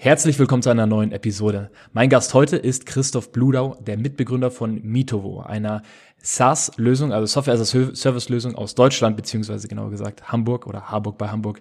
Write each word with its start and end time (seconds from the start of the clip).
Herzlich 0.00 0.38
willkommen 0.38 0.62
zu 0.62 0.70
einer 0.70 0.86
neuen 0.86 1.10
Episode. 1.10 1.72
Mein 1.92 2.08
Gast 2.08 2.32
heute 2.32 2.56
ist 2.56 2.86
Christoph 2.86 3.32
Bludau, 3.32 3.76
der 3.84 3.98
Mitbegründer 3.98 4.52
von 4.52 4.80
Mitovo, 4.84 5.40
einer 5.40 5.82
SaaS-Lösung, 6.18 7.12
also 7.12 7.26
Software-as-a-Service-Lösung 7.26 8.54
aus 8.54 8.76
Deutschland, 8.76 9.16
beziehungsweise 9.16 9.66
genauer 9.66 9.90
gesagt 9.90 10.30
Hamburg 10.30 10.68
oder 10.68 10.92
Harburg 10.92 11.18
bei 11.18 11.30
Hamburg, 11.30 11.60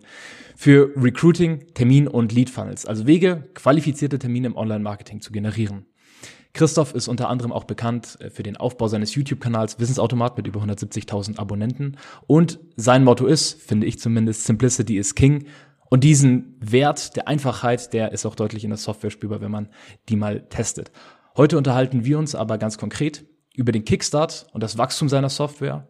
für 0.56 0.92
Recruiting, 0.96 1.74
Termin- 1.74 2.08
und 2.08 2.32
Lead-Funnels, 2.32 2.86
also 2.86 3.08
Wege, 3.08 3.50
qualifizierte 3.56 4.20
Termine 4.20 4.46
im 4.46 4.56
Online-Marketing 4.56 5.20
zu 5.20 5.32
generieren. 5.32 5.88
Christoph 6.58 6.96
ist 6.96 7.08
unter 7.08 7.30
anderem 7.30 7.52
auch 7.52 7.66
bekannt 7.66 8.18
äh, 8.20 8.30
für 8.30 8.44
den 8.44 8.58
Aufbau 8.58 8.88
seines 8.88 9.16
YouTube-Kanals 9.16 9.80
Wissensautomat 9.80 10.38
mit 10.38 10.48
über 10.48 10.62
170.000 10.62 11.38
Abonnenten. 11.38 11.98
Und 12.26 12.60
sein 12.76 13.04
Motto 13.04 13.26
ist, 13.28 13.62
finde 13.62 13.88
ich 13.88 14.00
zumindest, 14.00 14.44
Simplicity 14.46 14.98
is 14.98 15.16
King. 15.16 15.46
Und 15.90 16.04
diesen 16.04 16.58
Wert 16.60 17.16
der 17.16 17.28
Einfachheit, 17.28 17.94
der 17.94 18.12
ist 18.12 18.26
auch 18.26 18.36
deutlich 18.36 18.64
in 18.64 18.70
der 18.70 18.78
Software 18.78 19.10
spürbar, 19.10 19.42
wenn 19.42 19.52
man 19.52 19.70
die 20.10 20.16
mal 20.16 20.48
testet. 20.50 20.92
Heute 21.36 21.58
unterhalten 21.58 22.04
wir 22.04 22.18
uns 22.18 22.36
aber 22.36 22.58
ganz 22.58 22.78
konkret 22.78 23.26
über 23.56 23.72
den 23.72 23.86
Kickstart 23.86 24.48
und 24.54 24.62
das 24.62 24.78
Wachstum 24.78 25.10
seiner 25.10 25.30
Software, 25.30 25.88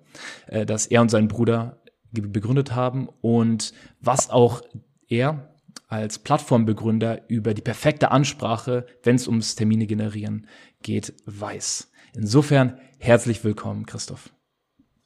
äh, 0.48 0.66
das 0.66 0.88
er 0.88 1.02
und 1.02 1.10
sein 1.10 1.28
Bruder 1.28 1.82
begründet 2.12 2.74
haben 2.74 3.10
und 3.22 3.74
was 4.00 4.30
auch 4.30 4.62
er 5.10 5.54
als 5.88 6.20
Plattformbegründer 6.20 7.30
über 7.30 7.54
die 7.54 7.62
perfekte 7.62 8.12
Ansprache, 8.12 8.86
wenn 9.04 9.16
es 9.16 9.28
ums 9.28 9.56
Termine 9.56 9.88
generieren 9.88 10.48
geht, 10.82 11.14
weiß. 11.26 11.92
Insofern 12.14 12.80
herzlich 13.00 13.44
willkommen, 13.44 13.86
Christoph. 13.86 14.30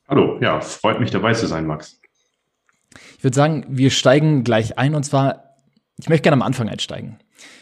Hallo, 0.08 0.40
ja, 0.42 0.60
freut 0.62 1.00
mich 1.00 1.12
dabei 1.12 1.34
zu 1.34 1.48
sein, 1.48 1.66
Max. 1.66 2.01
Ich 3.18 3.24
würde 3.24 3.36
sagen, 3.36 3.66
wir 3.70 3.90
steigen 3.92 4.44
gleich 4.44 4.78
ein 4.78 4.96
und 4.96 5.04
zwar, 5.04 5.56
ich 5.98 6.10
möchte 6.10 6.24
gerne 6.24 6.36
am 6.36 6.42
Anfang 6.42 6.70
einsteigen. 6.70 7.20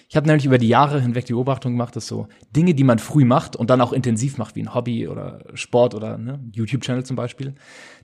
Ich 0.09 0.15
habe 0.15 0.25
nämlich 0.25 0.45
über 0.45 0.57
die 0.57 0.67
Jahre 0.67 0.99
hinweg 0.99 1.25
die 1.25 1.33
Beobachtung 1.33 1.73
gemacht, 1.73 1.95
dass 1.95 2.07
so 2.07 2.27
Dinge, 2.55 2.73
die 2.73 2.83
man 2.83 2.97
früh 2.97 3.25
macht 3.25 3.55
und 3.55 3.69
dann 3.69 3.79
auch 3.79 3.93
intensiv 3.93 4.39
macht, 4.39 4.55
wie 4.55 4.63
ein 4.63 4.73
Hobby 4.73 5.07
oder 5.07 5.45
Sport 5.53 5.93
oder 5.93 6.17
ne, 6.17 6.39
YouTube-Channel 6.51 7.05
zum 7.05 7.15
Beispiel, 7.15 7.53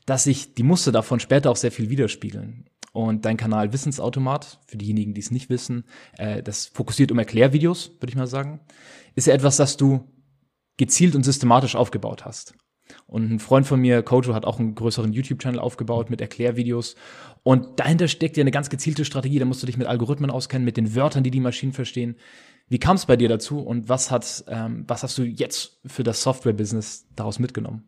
dass 0.05 0.25
sich 0.25 0.53
die 0.53 0.61
Muster 0.61 0.91
davon 0.91 1.19
später 1.19 1.49
auch 1.49 1.55
sehr 1.55 1.71
viel 1.71 1.89
widerspiegeln. 1.89 2.69
Und 2.91 3.25
dein 3.25 3.37
Kanal 3.37 3.73
Wissensautomat, 3.73 4.59
für 4.67 4.77
diejenigen, 4.77 5.15
die 5.15 5.21
es 5.21 5.31
nicht 5.31 5.49
wissen, 5.49 5.83
äh, 6.17 6.43
das 6.43 6.67
fokussiert 6.67 7.11
um 7.11 7.17
Erklärvideos, 7.17 7.91
würde 7.99 8.11
ich 8.11 8.15
mal 8.15 8.27
sagen, 8.27 8.61
ist 9.15 9.27
ja 9.27 9.33
etwas, 9.33 9.57
das 9.57 9.75
du 9.75 10.07
gezielt 10.77 11.15
und 11.15 11.23
systematisch 11.23 11.75
aufgebaut 11.75 12.23
hast. 12.23 12.53
Und 13.07 13.31
ein 13.31 13.39
Freund 13.39 13.65
von 13.67 13.79
mir, 13.79 14.01
Kojo, 14.03 14.33
hat 14.33 14.45
auch 14.45 14.59
einen 14.59 14.75
größeren 14.75 15.13
YouTube-Channel 15.13 15.59
aufgebaut 15.59 16.09
mit 16.09 16.21
Erklärvideos. 16.21 16.95
Und 17.43 17.79
dahinter 17.79 18.07
steckt 18.07 18.37
ja 18.37 18.41
eine 18.41 18.51
ganz 18.51 18.69
gezielte 18.69 19.05
Strategie. 19.05 19.39
Da 19.39 19.45
musst 19.45 19.61
du 19.61 19.67
dich 19.67 19.77
mit 19.77 19.87
Algorithmen 19.87 20.31
auskennen, 20.31 20.65
mit 20.65 20.77
den 20.77 20.95
Wörtern, 20.95 21.23
die 21.23 21.31
die 21.31 21.39
Maschinen 21.39 21.73
verstehen. 21.73 22.15
Wie 22.67 22.79
kam 22.79 22.95
es 22.95 23.05
bei 23.05 23.15
dir 23.15 23.29
dazu 23.29 23.59
und 23.59 23.89
was, 23.89 24.09
hat, 24.09 24.43
ähm, 24.47 24.85
was 24.87 25.03
hast 25.03 25.17
du 25.17 25.23
jetzt 25.23 25.79
für 25.85 26.03
das 26.03 26.23
Software-Business 26.23 27.07
daraus 27.15 27.37
mitgenommen? 27.37 27.83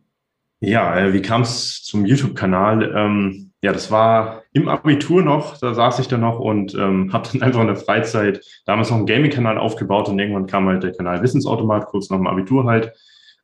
Ja, 0.60 0.98
äh, 0.98 1.12
wie 1.12 1.22
kam 1.22 1.42
es 1.42 1.84
zum 1.84 2.04
YouTube-Kanal? 2.04 2.92
Ähm, 2.96 3.52
ja, 3.62 3.72
das 3.72 3.90
war 3.90 4.42
im 4.52 4.68
Abitur 4.68 5.22
noch, 5.22 5.56
da 5.58 5.74
saß 5.74 5.98
ich 6.00 6.08
dann 6.08 6.20
noch 6.20 6.38
und 6.40 6.74
ähm, 6.74 7.10
habe 7.12 7.28
dann 7.32 7.42
einfach 7.42 7.60
in 7.60 7.66
der 7.68 7.76
Freizeit 7.76 8.44
damals 8.66 8.90
noch 8.90 8.96
einen 8.96 9.06
Gaming-Kanal 9.06 9.58
aufgebaut 9.58 10.08
und 10.08 10.18
irgendwann 10.18 10.46
kam 10.46 10.66
halt 10.66 10.82
der 10.82 10.92
Kanal 10.92 11.22
Wissensautomat, 11.22 11.86
kurz 11.86 12.10
nach 12.10 12.16
dem 12.16 12.26
Abitur 12.26 12.64
halt. 12.64 12.92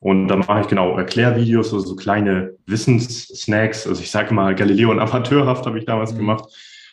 Und 0.04 0.28
da 0.28 0.37
mache 0.37 0.60
ich 0.60 0.66
genau 0.66 0.98
Erklärvideos, 0.98 1.72
also 1.72 1.87
so 1.87 1.97
kleine 1.97 2.56
Wissenssnacks. 2.66 3.87
Also 3.87 4.03
ich 4.03 4.10
sage 4.10 4.34
mal, 4.34 4.54
Galileo 4.54 4.91
und 4.91 4.98
Amateurhaft 4.98 5.65
habe 5.65 5.78
ich 5.78 5.87
damals 5.87 6.12
mhm. 6.12 6.19
gemacht. 6.19 6.44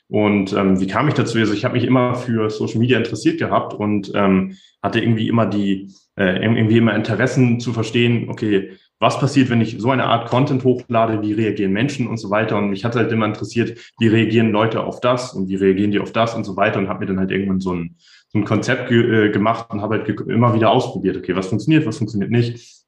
Und 0.07 0.53
ähm, 0.53 0.79
wie 0.79 0.87
kam 0.87 1.09
ich 1.09 1.13
dazu? 1.15 1.37
Also 1.37 1.51
ich 1.51 1.65
habe 1.65 1.73
mich 1.73 1.83
immer 1.83 2.15
für 2.15 2.49
Social 2.49 2.79
Media 2.79 2.97
interessiert 2.97 3.37
gehabt 3.37 3.73
und 3.73 4.13
ähm, 4.15 4.55
hatte 4.81 5.01
irgendwie 5.01 5.27
immer 5.27 5.45
die, 5.45 5.91
äh, 6.17 6.41
irgendwie 6.41 6.77
immer 6.77 6.95
Interessen 6.95 7.59
zu 7.59 7.73
verstehen, 7.73 8.29
okay, 8.29 8.77
was 8.97 9.19
passiert, 9.19 9.49
wenn 9.49 9.59
ich 9.59 9.75
so 9.77 9.91
eine 9.91 10.05
Art 10.05 10.29
Content 10.29 10.63
hochlade, 10.63 11.21
wie 11.21 11.33
reagieren 11.33 11.73
Menschen 11.73 12.07
und 12.07 12.15
so 12.15 12.29
weiter. 12.29 12.57
Und 12.57 12.69
mich 12.69 12.85
hat 12.85 12.95
halt 12.95 13.11
immer 13.11 13.25
interessiert, 13.25 13.77
wie 13.99 14.07
reagieren 14.07 14.51
Leute 14.51 14.85
auf 14.85 15.01
das 15.01 15.33
und 15.33 15.49
wie 15.49 15.55
reagieren 15.55 15.91
die 15.91 15.99
auf 15.99 16.13
das 16.13 16.33
und 16.33 16.45
so 16.45 16.55
weiter 16.55 16.79
und 16.79 16.87
habe 16.87 17.01
mir 17.01 17.07
dann 17.07 17.19
halt 17.19 17.31
irgendwann 17.31 17.59
so 17.59 17.73
ein, 17.73 17.97
so 18.29 18.39
ein 18.39 18.45
Konzept 18.45 18.87
ge 18.87 19.27
äh, 19.27 19.31
gemacht 19.31 19.65
und 19.69 19.81
habe 19.81 19.97
halt 19.97 20.21
immer 20.29 20.53
wieder 20.53 20.69
ausprobiert, 20.69 21.17
okay, 21.17 21.35
was 21.35 21.47
funktioniert, 21.47 21.85
was 21.85 21.97
funktioniert 21.97 22.31
nicht 22.31 22.80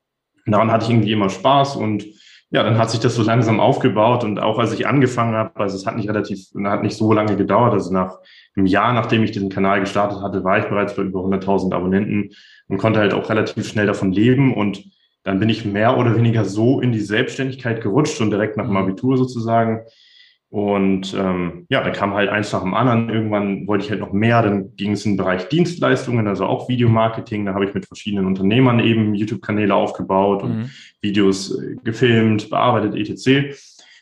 daran 0.46 0.72
hatte 0.72 0.86
ich 0.86 0.92
irgendwie 0.92 1.12
immer 1.12 1.30
Spaß 1.30 1.76
und 1.76 2.06
ja, 2.50 2.62
dann 2.62 2.78
hat 2.78 2.92
sich 2.92 3.00
das 3.00 3.16
so 3.16 3.24
langsam 3.24 3.59
aufgebaut 3.59 4.24
und 4.24 4.40
auch 4.40 4.59
als 4.59 4.74
ich 4.74 4.86
angefangen 4.86 5.34
habe, 5.34 5.59
also 5.59 5.76
es 5.76 5.88
hat 5.88 5.96
nicht 5.96 6.08
relativ, 6.08 6.40
hat 6.66 6.84
nicht 6.84 6.96
so 6.96 7.12
lange 7.12 7.36
gedauert, 7.36 7.74
also 7.74 7.92
nach 7.92 8.20
einem 8.56 8.68
Jahr, 8.68 8.94
nachdem 8.94 9.24
ich 9.24 9.31
diesen 9.31 9.50
Kanal 9.50 9.80
gestartet 9.80 10.22
hatte, 10.22 10.44
war 10.44 10.59
ich 10.59 10.66
bereits 10.66 10.96
bei 10.96 11.02
über 11.02 11.22
100.000 11.22 11.74
Abonnenten 11.74 12.30
und 12.68 12.78
konnte 12.78 13.00
halt 13.00 13.14
auch 13.16 13.28
relativ 13.30 13.68
schnell 13.68 13.88
davon 13.88 14.12
leben 14.12 14.54
und 14.54 14.86
dann 15.24 15.40
bin 15.40 15.50
ich 15.50 15.66
mehr 15.66 15.98
oder 15.98 16.16
weniger 16.16 16.46
so 16.46 16.81
in 16.81 16.92
die 16.92 17.00
Selbstständigkeit 17.00 17.81
gerutscht 17.81 18.20
und 18.22 18.30
direkt 18.30 18.58
nach 18.58 18.66
dem 18.66 18.72
mhm. 18.72 18.78
Abitur 18.78 19.18
sozusagen 19.18 19.81
und 20.53 21.16
ähm, 21.16 21.66
ja, 21.69 21.84
da 21.84 21.90
kam 21.90 22.14
halt 22.14 22.30
eins 22.30 22.53
nach 22.53 22.62
dem 22.62 22.75
anderen. 22.75 23.09
Irgendwann 23.09 23.66
wollte 23.66 23.86
ich 23.86 23.90
halt 23.90 24.02
noch 24.02 24.14
mehr. 24.14 24.44
Dann 24.44 24.75
ging 24.75 24.91
es 24.91 25.03
in 25.03 25.14
den 25.14 25.18
Bereich 25.18 25.50
Dienstleistungen, 25.50 26.28
also 26.28 26.46
auch 26.46 26.69
Videomarketing. 26.69 27.47
Da 27.47 27.56
habe 27.56 27.66
ich 27.66 27.74
mit 27.74 27.88
verschiedenen 27.88 28.28
Unternehmern 28.28 28.80
eben 28.80 29.16
YouTube-Kanäle 29.16 29.74
aufgebaut 29.74 30.44
und 30.44 30.56
mhm. 30.56 30.69
Videos 31.02 31.59
äh, 31.59 31.78
gefilmt, 31.84 32.52
bearbeitet, 32.52 32.94
etc. 32.94 33.58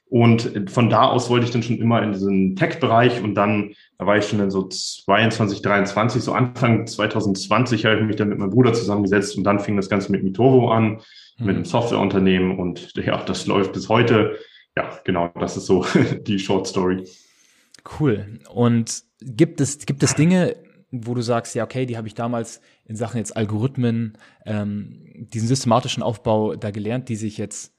Und 0.09 0.69
von 0.69 0.90
da 0.90 1.03
aus 1.03 1.29
wollte 1.29 1.45
ich 1.45 1.51
dann 1.51 1.63
schon 1.63 1.78
immer 1.78 2.03
in 2.03 2.11
diesen 2.11 2.57
Tech-Bereich 2.57 3.23
und 3.23 3.35
dann, 3.35 3.73
da 3.97 4.06
war 4.06 4.17
ich 4.17 4.25
schon 4.25 4.40
dann 4.40 4.51
so 4.51 4.67
22, 4.67 5.61
23, 5.61 6.22
so 6.22 6.34
Anfang 6.34 6.85
2020 6.85 7.85
habe 7.85 8.01
ich 8.01 8.03
mich 8.03 8.17
dann 8.17 8.28
mit 8.28 8.40
meinem 8.40 8.50
Bruder 8.50 8.73
zusammengesetzt 8.73 9.38
und 9.38 9.45
dann 9.45 9.61
fing 9.61 9.78
das 9.78 9.88
Ganze 9.88 10.11
mit 10.11 10.22
Mitoro 10.22 10.69
an, 10.69 11.00
mhm. 11.38 11.45
mit 11.45 11.56
einem 11.56 11.63
Softwareunternehmen 11.63 12.59
und 12.59 12.94
ja, 12.97 13.23
das 13.23 13.47
läuft 13.47 13.72
bis 13.72 13.88
heute 13.88 14.38
ja, 14.77 14.99
genau, 15.03 15.31
das 15.39 15.57
ist 15.57 15.65
so 15.65 15.85
die 16.27 16.39
Short 16.39 16.67
Story. 16.67 17.05
Cool. 17.99 18.39
Und 18.49 19.03
gibt 19.21 19.61
es, 19.61 19.85
gibt 19.85 20.03
es 20.03 20.15
Dinge, 20.15 20.55
wo 20.91 21.13
du 21.13 21.21
sagst, 21.21 21.55
ja, 21.55 21.63
okay, 21.63 21.85
die 21.85 21.97
habe 21.97 22.07
ich 22.07 22.15
damals 22.15 22.61
in 22.85 22.95
Sachen 22.95 23.17
jetzt 23.17 23.35
Algorithmen, 23.35 24.17
ähm, 24.45 25.27
diesen 25.33 25.47
systematischen 25.47 26.03
Aufbau 26.03 26.55
da 26.55 26.71
gelernt, 26.71 27.09
die 27.09 27.15
sich 27.15 27.37
jetzt, 27.37 27.73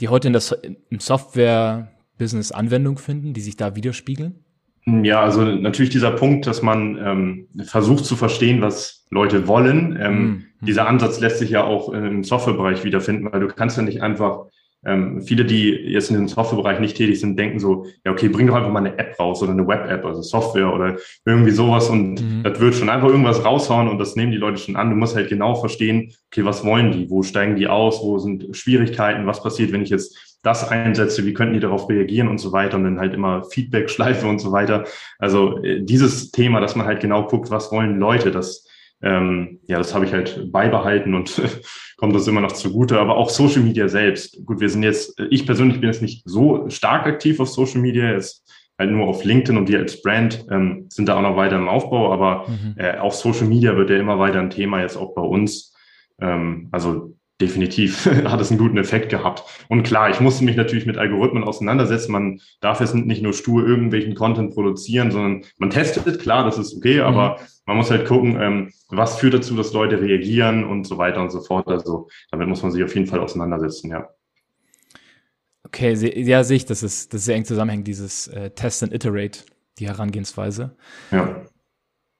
die 0.00 0.08
heute 0.08 0.28
in 0.28 0.32
das, 0.32 0.52
im 0.52 1.00
Software-Business 1.00 2.52
Anwendung 2.52 2.98
finden, 2.98 3.34
die 3.34 3.40
sich 3.40 3.56
da 3.56 3.76
widerspiegeln? 3.76 4.44
Ja, 4.86 5.20
also 5.20 5.44
natürlich 5.44 5.90
dieser 5.90 6.12
Punkt, 6.12 6.46
dass 6.46 6.62
man 6.62 6.96
ähm, 6.96 7.48
versucht 7.64 8.06
zu 8.06 8.16
verstehen, 8.16 8.62
was 8.62 9.06
Leute 9.10 9.46
wollen. 9.46 9.98
Ähm, 10.00 10.22
mhm. 10.22 10.44
Dieser 10.62 10.88
Ansatz 10.88 11.20
lässt 11.20 11.38
sich 11.38 11.50
ja 11.50 11.64
auch 11.64 11.90
im 11.92 12.24
Softwarebereich 12.24 12.84
wiederfinden, 12.84 13.30
weil 13.30 13.40
du 13.40 13.48
kannst 13.48 13.76
ja 13.76 13.82
nicht 13.82 14.02
einfach 14.02 14.46
ähm, 14.84 15.22
viele, 15.22 15.44
die 15.44 15.70
jetzt 15.70 16.10
in 16.10 16.16
dem 16.16 16.28
Softwarebereich 16.28 16.78
nicht 16.78 16.96
tätig 16.96 17.20
sind, 17.20 17.38
denken 17.38 17.58
so, 17.58 17.86
ja, 18.04 18.12
okay, 18.12 18.28
bring 18.28 18.46
doch 18.46 18.54
einfach 18.54 18.70
mal 18.70 18.80
eine 18.80 18.96
App 18.98 19.18
raus 19.18 19.42
oder 19.42 19.52
eine 19.52 19.66
Web-App, 19.66 20.04
also 20.04 20.22
Software 20.22 20.72
oder 20.72 20.96
irgendwie 21.24 21.50
sowas 21.50 21.90
und 21.90 22.20
mhm. 22.20 22.42
das 22.44 22.60
wird 22.60 22.74
schon 22.76 22.88
einfach 22.88 23.08
irgendwas 23.08 23.44
raushauen 23.44 23.88
und 23.88 23.98
das 23.98 24.14
nehmen 24.14 24.30
die 24.30 24.38
Leute 24.38 24.58
schon 24.58 24.76
an. 24.76 24.90
Du 24.90 24.96
musst 24.96 25.16
halt 25.16 25.28
genau 25.28 25.56
verstehen, 25.56 26.12
okay, 26.30 26.44
was 26.44 26.64
wollen 26.64 26.92
die? 26.92 27.10
Wo 27.10 27.22
steigen 27.22 27.56
die 27.56 27.66
aus? 27.66 28.00
Wo 28.02 28.18
sind 28.18 28.56
Schwierigkeiten? 28.56 29.26
Was 29.26 29.42
passiert, 29.42 29.72
wenn 29.72 29.82
ich 29.82 29.90
jetzt 29.90 30.38
das 30.42 30.68
einsetze? 30.68 31.26
Wie 31.26 31.34
könnten 31.34 31.54
die 31.54 31.60
darauf 31.60 31.88
reagieren 31.88 32.28
und 32.28 32.38
so 32.38 32.52
weiter? 32.52 32.76
Und 32.76 32.84
dann 32.84 33.00
halt 33.00 33.14
immer 33.14 33.42
Feedback-Schleife 33.50 34.28
und 34.28 34.38
so 34.38 34.52
weiter. 34.52 34.84
Also 35.18 35.62
äh, 35.64 35.82
dieses 35.82 36.30
Thema, 36.30 36.60
dass 36.60 36.76
man 36.76 36.86
halt 36.86 37.00
genau 37.00 37.26
guckt, 37.26 37.50
was 37.50 37.72
wollen 37.72 37.98
Leute, 37.98 38.30
das 38.30 38.67
ähm, 39.02 39.60
ja, 39.66 39.78
das 39.78 39.94
habe 39.94 40.04
ich 40.04 40.12
halt 40.12 40.50
beibehalten 40.50 41.14
und 41.14 41.40
kommt 41.96 42.14
das 42.14 42.26
immer 42.26 42.40
noch 42.40 42.52
zugute. 42.52 42.98
Aber 42.98 43.16
auch 43.16 43.30
Social 43.30 43.62
Media 43.62 43.88
selbst. 43.88 44.44
Gut, 44.44 44.60
wir 44.60 44.68
sind 44.68 44.82
jetzt, 44.82 45.20
ich 45.30 45.46
persönlich 45.46 45.80
bin 45.80 45.90
jetzt 45.90 46.02
nicht 46.02 46.22
so 46.24 46.68
stark 46.68 47.06
aktiv 47.06 47.38
auf 47.40 47.48
Social 47.48 47.80
Media, 47.80 48.12
jetzt 48.12 48.44
halt 48.78 48.90
nur 48.90 49.08
auf 49.08 49.24
LinkedIn 49.24 49.56
und 49.56 49.68
wir 49.68 49.80
als 49.80 50.00
Brand 50.02 50.46
ähm, 50.50 50.86
sind 50.88 51.08
da 51.08 51.16
auch 51.16 51.22
noch 51.22 51.36
weiter 51.36 51.56
im 51.56 51.68
Aufbau, 51.68 52.12
aber 52.12 52.46
mhm. 52.48 52.74
äh, 52.76 52.98
auch 52.98 53.12
Social 53.12 53.46
Media 53.46 53.76
wird 53.76 53.90
ja 53.90 53.98
immer 53.98 54.18
weiter 54.18 54.38
ein 54.38 54.50
Thema 54.50 54.80
jetzt 54.80 54.96
auch 54.96 55.14
bei 55.14 55.22
uns. 55.22 55.74
Ähm, 56.20 56.68
also 56.70 57.17
definitiv 57.40 58.06
hat 58.24 58.40
es 58.40 58.50
einen 58.50 58.58
guten 58.58 58.78
Effekt 58.78 59.10
gehabt. 59.10 59.44
Und 59.68 59.82
klar, 59.82 60.10
ich 60.10 60.20
musste 60.20 60.44
mich 60.44 60.56
natürlich 60.56 60.86
mit 60.86 60.98
Algorithmen 60.98 61.44
auseinandersetzen. 61.44 62.12
Man 62.12 62.40
darf 62.60 62.80
jetzt 62.80 62.94
nicht 62.94 63.22
nur 63.22 63.32
stur 63.32 63.66
irgendwelchen 63.66 64.14
Content 64.14 64.54
produzieren, 64.54 65.10
sondern 65.10 65.44
man 65.58 65.70
testet, 65.70 66.18
klar, 66.20 66.44
das 66.44 66.58
ist 66.58 66.76
okay, 66.76 66.96
mhm. 66.96 67.02
aber 67.02 67.40
man 67.66 67.76
muss 67.76 67.90
halt 67.90 68.06
gucken, 68.06 68.40
ähm, 68.40 68.72
was 68.88 69.18
führt 69.18 69.34
dazu, 69.34 69.54
dass 69.54 69.72
Leute 69.72 70.00
reagieren 70.00 70.64
und 70.64 70.84
so 70.84 70.98
weiter 70.98 71.20
und 71.20 71.30
so 71.30 71.40
fort. 71.40 71.68
Also 71.68 72.08
damit 72.30 72.48
muss 72.48 72.62
man 72.62 72.72
sich 72.72 72.82
auf 72.82 72.94
jeden 72.94 73.06
Fall 73.06 73.20
auseinandersetzen, 73.20 73.90
ja. 73.90 74.08
Okay, 75.64 75.92
ja, 75.92 76.44
sehe 76.44 76.56
ich, 76.56 76.64
das 76.64 76.82
ist, 76.82 77.12
das 77.12 77.20
ist 77.20 77.24
sehr 77.26 77.36
eng 77.36 77.44
zusammenhängt, 77.44 77.86
dieses 77.86 78.26
äh, 78.28 78.50
Test 78.50 78.82
and 78.82 78.92
Iterate, 78.94 79.40
die 79.78 79.86
Herangehensweise. 79.86 80.76
Ja. 81.10 81.44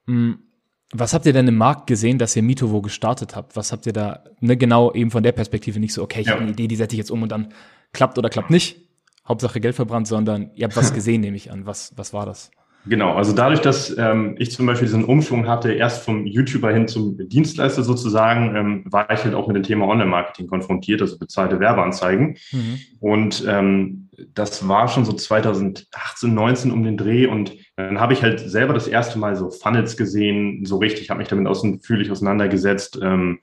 Mhm. 0.07 0.48
Was 0.93 1.13
habt 1.13 1.27
ihr 1.27 1.35
denn 1.35 1.47
im 1.49 1.57
Markt 1.57 1.87
gesehen, 1.87 2.19
dass 2.19 2.35
ihr 2.35 2.43
Mitovo 2.43 2.81
gestartet 2.81 3.37
habt? 3.37 3.57
Was 3.57 3.73
habt 3.73 3.87
ihr 3.87 3.93
da, 3.93 4.25
ne, 4.41 4.57
genau 4.57 4.93
eben 4.93 5.11
von 5.11 5.23
der 5.23 5.33
Perspektive 5.33 5.79
nicht 5.81 5.93
so, 5.93 6.03
okay, 6.03 6.21
ich 6.21 6.27
ja. 6.27 6.33
habe 6.33 6.43
eine 6.43 6.53
Idee, 6.53 6.67
die 6.67 6.77
setze 6.77 6.95
ich 6.95 6.99
jetzt 6.99 7.11
um 7.11 7.23
und 7.23 7.31
dann 7.31 7.53
klappt 7.93 8.17
oder 8.19 8.31
klappt 8.31 8.51
nicht. 8.51 8.89
Hauptsache 9.27 9.61
Geld 9.61 9.75
verbrannt, 9.75 10.09
sondern 10.09 10.51
ihr 10.55 10.65
habt 10.65 10.77
was 10.77 10.95
gesehen, 10.95 11.21
nehme 11.21 11.37
ich 11.37 11.51
an. 11.51 11.67
Was, 11.67 11.93
was 11.97 12.15
war 12.15 12.25
das? 12.25 12.51
Genau, 12.89 13.15
also 13.15 13.33
dadurch, 13.33 13.61
dass 13.61 13.97
ähm, 13.99 14.37
ich 14.39 14.51
zum 14.51 14.67
Beispiel 14.67 14.87
diesen 14.87 15.05
Umschwung 15.05 15.47
hatte, 15.47 15.73
erst 15.73 16.05
vom 16.05 16.25
YouTuber 16.27 16.73
hin 16.73 16.89
zum 16.89 17.19
Dienstleister 17.29 17.83
sozusagen, 17.83 18.57
ähm, 18.57 18.85
war 18.87 19.11
ich 19.11 19.25
halt 19.25 19.35
auch 19.35 19.47
mit 19.47 19.57
dem 19.57 19.63
Thema 19.63 19.87
Online-Marketing 19.87 20.47
konfrontiert, 20.47 21.03
also 21.03 21.19
bezahlte 21.19 21.61
Werbeanzeigen. 21.61 22.37
Mhm. 22.51 22.79
Und 23.01 23.45
ähm, 23.47 24.09
das 24.35 24.67
war 24.67 24.89
schon 24.89 25.05
so 25.05 25.13
2018, 25.13 26.33
19 26.33 26.71
um 26.71 26.83
den 26.83 26.97
Dreh 26.97 27.27
und 27.27 27.55
dann 27.77 28.01
habe 28.01 28.13
ich 28.13 28.23
halt 28.23 28.41
selber 28.41 28.75
das 28.75 28.89
erste 28.89 29.19
Mal 29.19 29.37
so 29.37 29.51
Funnels 29.51 29.97
gesehen, 29.97 30.65
so 30.65 30.79
richtig, 30.79 31.11
habe 31.11 31.19
mich 31.19 31.29
damit 31.29 31.47
ausführlich 31.47 32.11
auseinandergesetzt, 32.11 32.99
ähm, 33.03 33.39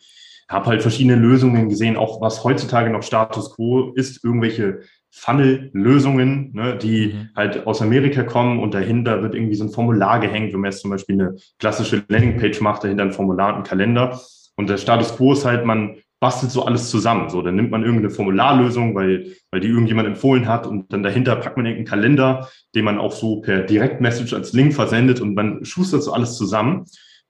habe 0.50 0.68
halt 0.68 0.82
verschiedene 0.82 1.16
Lösungen 1.16 1.70
gesehen, 1.70 1.98
auch 1.98 2.22
was 2.22 2.44
heutzutage 2.44 2.90
noch 2.90 3.04
Status 3.04 3.56
quo 3.56 3.92
ist, 3.96 4.24
irgendwelche 4.24 4.82
Funnel-Lösungen, 5.18 6.52
ne, 6.54 6.78
die 6.78 7.14
mhm. 7.14 7.30
halt 7.36 7.66
aus 7.66 7.82
Amerika 7.82 8.24
kommen 8.24 8.60
und 8.60 8.74
dahinter 8.74 9.24
wird 9.24 9.34
irgendwie 9.34 9.56
so 9.56 9.64
ein 9.64 9.72
Formular 9.72 10.20
gehängt, 10.20 10.54
wenn 10.54 10.60
man 10.60 10.72
jetzt 10.72 10.82
zum 10.82 10.92
Beispiel 10.92 11.20
eine 11.20 11.36
klassische 11.58 12.04
Landingpage 12.10 12.60
macht, 12.62 12.84
dahinter 12.84 13.04
ein 13.04 13.14
Formular 13.14 13.50
und 13.50 13.60
ein 13.60 13.64
Kalender. 13.64 14.20
Und 14.58 14.70
der 14.70 14.78
Status 14.78 15.16
quo 15.16 15.34
ist 15.34 15.46
halt, 15.46 15.66
man 15.66 15.96
bastelt 16.20 16.52
so 16.52 16.66
alles 16.66 16.90
zusammen. 16.90 17.30
So, 17.30 17.42
dann 17.42 17.56
nimmt 17.56 17.72
man 17.72 17.84
irgendeine 17.84 18.10
Formularlösung, 18.10 18.94
weil, 18.94 19.34
weil 19.52 19.62
die 19.62 19.68
irgendjemand 19.68 20.08
empfohlen 20.08 20.48
hat 20.48 20.68
und 20.68 20.92
dann 20.92 21.04
dahinter 21.04 21.36
packt 21.38 21.58
man 21.58 21.66
irgendeinen 21.66 21.90
Kalender, 21.90 22.50
den 22.74 22.86
man 22.86 22.98
auch 22.98 23.14
so 23.14 23.42
per 23.42 23.64
Direktmessage 23.64 24.36
als 24.36 24.54
Link 24.54 24.74
versendet 24.74 25.22
und 25.22 25.34
man 25.36 25.64
schustert 25.64 26.04
so 26.04 26.14
alles 26.14 26.38
zusammen. 26.38 26.86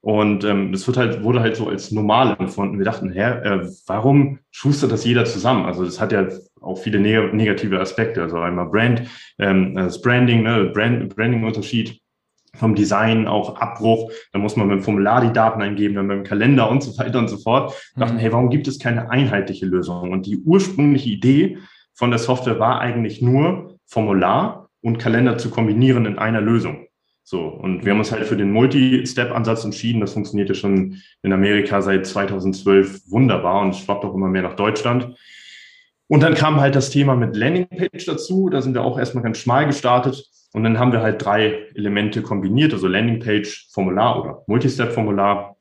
Und 0.06 0.44
ähm, 0.44 0.72
das 0.72 0.86
wird 0.86 0.98
halt, 0.98 1.24
wurde 1.24 1.40
halt 1.40 1.56
so 1.56 1.68
als 1.68 1.92
normal 1.92 2.36
empfunden. 2.38 2.78
Wir 2.78 2.86
dachten, 2.86 3.12
hä, 3.12 3.22
äh, 3.22 3.68
warum 3.88 4.38
schustert 4.52 4.92
das 4.92 5.04
jeder 5.04 5.26
zusammen? 5.26 5.66
Also 5.66 5.84
das 5.84 6.00
hat 6.00 6.12
ja 6.12 6.28
auch 6.62 6.76
viele 6.76 7.00
neg 7.00 7.34
negative 7.34 7.80
Aspekte. 7.80 8.22
Also 8.22 8.38
einmal 8.38 8.68
Brand, 8.68 9.02
ähm, 9.40 9.74
das 9.74 10.00
Branding, 10.04 10.44
ne, 10.44 10.66
Brand, 10.66 11.16
Branding-Unterschied 11.16 12.00
vom 12.54 12.76
Design, 12.76 13.28
auch 13.28 13.60
Abbruch. 13.60 14.12
Da 14.32 14.38
muss 14.38 14.56
man 14.56 14.70
beim 14.70 14.84
Formular 14.84 15.22
die 15.22 15.34
Daten 15.34 15.64
eingeben, 15.64 15.96
dann 15.96 16.08
beim 16.08 16.24
Kalender 16.24 16.70
und 16.70 16.84
so 16.84 16.96
weiter 17.00 17.18
und 17.18 17.28
so 17.28 17.38
fort. 17.38 17.74
Mhm. 17.96 18.00
Dachten, 18.02 18.18
hey, 18.20 18.32
warum 18.32 18.52
gibt 18.52 18.68
es 18.68 18.78
keine 18.78 19.10
einheitliche 19.10 19.66
Lösung? 19.66 20.12
Und 20.12 20.28
die 20.28 20.38
ursprüngliche 20.38 21.10
Idee 21.10 21.58
von 21.96 22.12
der 22.12 22.20
Software 22.20 22.60
war 22.60 22.80
eigentlich 22.80 23.24
nur 23.24 23.80
Formular 23.88 24.70
und 24.82 25.00
Kalender 25.00 25.40
zu 25.40 25.50
kombinieren 25.50 26.06
in 26.06 26.20
einer 26.20 26.42
Lösung. 26.42 26.85
So, 27.28 27.48
und 27.48 27.84
wir 27.84 27.92
haben 27.92 27.98
uns 27.98 28.12
halt 28.12 28.28
für 28.28 28.38
den 28.38 28.52
Multi-Step-Ansatz 28.52 29.66
entschieden. 29.66 30.00
Das 30.00 30.14
funktioniert 30.14 30.48
ja 30.48 30.54
schon 30.54 31.02
in 31.24 31.34
Amerika 31.34 31.82
seit 31.82 32.06
2012 32.06 33.10
wunderbar 33.10 33.62
und 33.62 33.76
schwappt 33.76 34.06
auch 34.06 34.14
immer 34.14 34.28
mehr 34.28 34.44
nach 34.44 34.56
Deutschland. 34.56 35.16
Und 36.08 36.22
dann 36.22 36.36
kam 36.36 36.62
halt 36.62 36.76
das 36.76 36.92
Thema 36.92 37.16
mit 37.16 37.36
Landingpage 37.36 38.06
dazu. 38.06 38.50
Da 38.50 38.62
sind 38.62 38.76
wir 38.76 38.84
auch 38.84 39.00
erstmal 39.00 39.24
ganz 39.24 39.40
schmal 39.40 39.66
gestartet. 39.66 40.24
Und 40.54 40.64
dann 40.66 40.78
haben 40.78 40.92
wir 40.92 41.02
halt 41.02 41.26
drei 41.26 41.66
Elemente 41.74 42.22
kombiniert, 42.22 42.74
also 42.74 42.88
Landingpage, 42.88 43.70
Formular 43.72 44.22
oder 44.22 44.44
Multi-Step-Formular. 44.46 45.58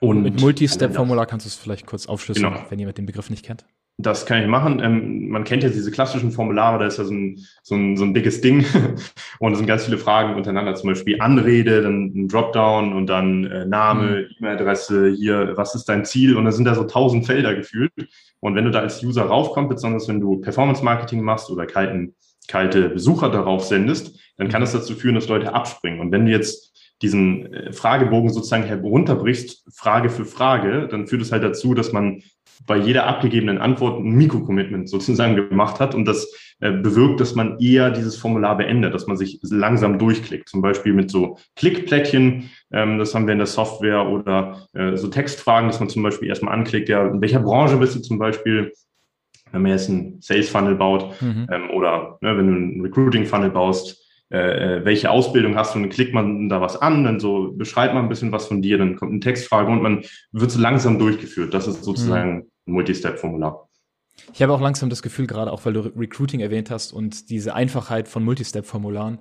Und 0.00 0.24
mit 0.24 0.40
Multi-Step-Formular 0.40 1.26
kannst 1.26 1.46
du 1.46 1.48
es 1.48 1.54
vielleicht 1.54 1.86
kurz 1.86 2.06
aufschlüsseln, 2.06 2.52
genau. 2.52 2.66
wenn 2.68 2.80
jemand 2.80 2.98
den 2.98 3.06
Begriff 3.06 3.30
nicht 3.30 3.44
kennt. 3.46 3.64
Das 3.98 4.26
kann 4.26 4.42
ich 4.42 4.46
machen. 4.46 4.80
Ähm, 4.84 5.30
man 5.30 5.44
kennt 5.44 5.62
ja 5.62 5.70
diese 5.70 5.90
klassischen 5.90 6.30
Formulare, 6.30 6.78
da 6.78 6.86
ist 6.86 6.98
ja 6.98 7.04
so 7.04 7.14
ein, 7.14 7.40
so 7.62 7.74
ein, 7.74 7.96
so 7.96 8.04
ein 8.04 8.12
dickes 8.12 8.42
Ding 8.42 8.66
und 9.40 9.52
es 9.52 9.58
sind 9.58 9.66
ganz 9.66 9.86
viele 9.86 9.96
Fragen 9.96 10.34
untereinander, 10.34 10.74
zum 10.74 10.90
Beispiel 10.90 11.20
Anrede, 11.22 11.80
dann 11.80 12.12
ein 12.14 12.28
Dropdown 12.28 12.92
und 12.92 13.06
dann 13.06 13.44
äh, 13.44 13.64
Name, 13.64 14.02
mhm. 14.02 14.36
E-Mail-Adresse, 14.38 15.14
hier, 15.16 15.56
was 15.56 15.74
ist 15.74 15.86
dein 15.86 16.04
Ziel? 16.04 16.36
Und 16.36 16.44
da 16.44 16.52
sind 16.52 16.66
da 16.66 16.74
so 16.74 16.84
tausend 16.84 17.24
Felder 17.24 17.54
gefühlt. 17.54 17.92
Und 18.40 18.54
wenn 18.54 18.66
du 18.66 18.70
da 18.70 18.80
als 18.80 19.02
User 19.02 19.22
raufkommst, 19.22 19.70
besonders 19.70 20.08
wenn 20.08 20.20
du 20.20 20.42
Performance-Marketing 20.42 21.22
machst 21.22 21.48
oder 21.48 21.64
kalten, 21.64 22.14
kalte 22.48 22.90
Besucher 22.90 23.30
darauf 23.30 23.64
sendest, 23.64 24.20
dann 24.36 24.48
kann 24.48 24.62
es 24.62 24.72
dazu 24.72 24.94
führen, 24.94 25.14
dass 25.14 25.28
Leute 25.28 25.54
abspringen. 25.54 26.00
Und 26.00 26.12
wenn 26.12 26.26
du 26.26 26.32
jetzt 26.32 26.74
diesen 27.00 27.52
äh, 27.52 27.72
Fragebogen 27.72 28.30
sozusagen 28.30 28.64
herunterbrichst, 28.64 29.64
Frage 29.74 30.10
für 30.10 30.26
Frage, 30.26 30.86
dann 30.88 31.06
führt 31.06 31.22
es 31.22 31.32
halt 31.32 31.42
dazu, 31.42 31.72
dass 31.72 31.92
man 31.92 32.22
bei 32.66 32.76
jeder 32.76 33.06
abgegebenen 33.06 33.58
Antwort 33.58 34.00
ein 34.00 34.12
Mikro-Commitment 34.12 34.88
sozusagen 34.88 35.36
gemacht 35.36 35.80
hat 35.80 35.94
und 35.94 36.04
das 36.06 36.32
äh, 36.60 36.72
bewirkt, 36.72 37.20
dass 37.20 37.34
man 37.34 37.58
eher 37.58 37.90
dieses 37.90 38.16
Formular 38.16 38.56
beendet, 38.56 38.94
dass 38.94 39.06
man 39.06 39.16
sich 39.16 39.38
langsam 39.42 39.98
durchklickt, 39.98 40.48
zum 40.48 40.62
Beispiel 40.62 40.94
mit 40.94 41.10
so 41.10 41.38
Klickplättchen, 41.56 42.50
ähm, 42.72 42.98
das 42.98 43.14
haben 43.14 43.26
wir 43.26 43.32
in 43.32 43.38
der 43.38 43.46
Software 43.46 44.06
oder 44.06 44.66
äh, 44.72 44.96
so 44.96 45.08
Textfragen, 45.08 45.68
dass 45.68 45.80
man 45.80 45.88
zum 45.88 46.02
Beispiel 46.02 46.28
erstmal 46.28 46.54
anklickt, 46.54 46.88
ja, 46.88 47.06
in 47.06 47.20
welcher 47.20 47.40
Branche 47.40 47.76
bist 47.76 47.94
du 47.94 48.00
zum 48.00 48.18
Beispiel, 48.18 48.72
wenn 49.52 49.62
man 49.62 49.72
jetzt 49.72 49.90
einen 49.90 50.20
Sales-Funnel 50.20 50.76
baut 50.76 51.20
mhm. 51.20 51.46
ähm, 51.50 51.70
oder 51.70 52.18
ne, 52.20 52.36
wenn 52.36 52.46
du 52.46 52.52
einen 52.54 52.80
Recruiting-Funnel 52.80 53.50
baust, 53.50 54.05
äh, 54.32 54.38
äh, 54.78 54.84
welche 54.84 55.10
Ausbildung 55.10 55.54
hast 55.54 55.74
du, 55.74 55.78
und 55.78 55.84
dann 55.84 55.90
klickt 55.90 56.12
man 56.12 56.48
da 56.48 56.60
was 56.60 56.80
an, 56.80 57.04
dann 57.04 57.20
so 57.20 57.52
beschreibt 57.52 57.94
man 57.94 58.04
ein 58.04 58.08
bisschen 58.08 58.32
was 58.32 58.46
von 58.46 58.60
dir, 58.60 58.76
dann 58.76 58.96
kommt 58.96 59.12
eine 59.12 59.20
Textfrage 59.20 59.70
und 59.70 59.82
man 59.82 60.04
wird 60.32 60.50
so 60.50 60.60
langsam 60.60 60.98
durchgeführt. 60.98 61.54
Das 61.54 61.68
ist 61.68 61.84
sozusagen 61.84 62.34
mhm. 62.34 62.42
ein 62.66 62.72
Multistep-Formular. 62.72 63.68
Ich 64.32 64.42
habe 64.42 64.52
auch 64.52 64.60
langsam 64.60 64.90
das 64.90 65.02
Gefühl, 65.02 65.26
gerade 65.26 65.52
auch 65.52 65.64
weil 65.64 65.74
du 65.74 65.80
Recruiting 65.96 66.40
erwähnt 66.40 66.70
hast 66.70 66.92
und 66.92 67.30
diese 67.30 67.54
Einfachheit 67.54 68.08
von 68.08 68.24
Multistep-Formularen, 68.24 69.18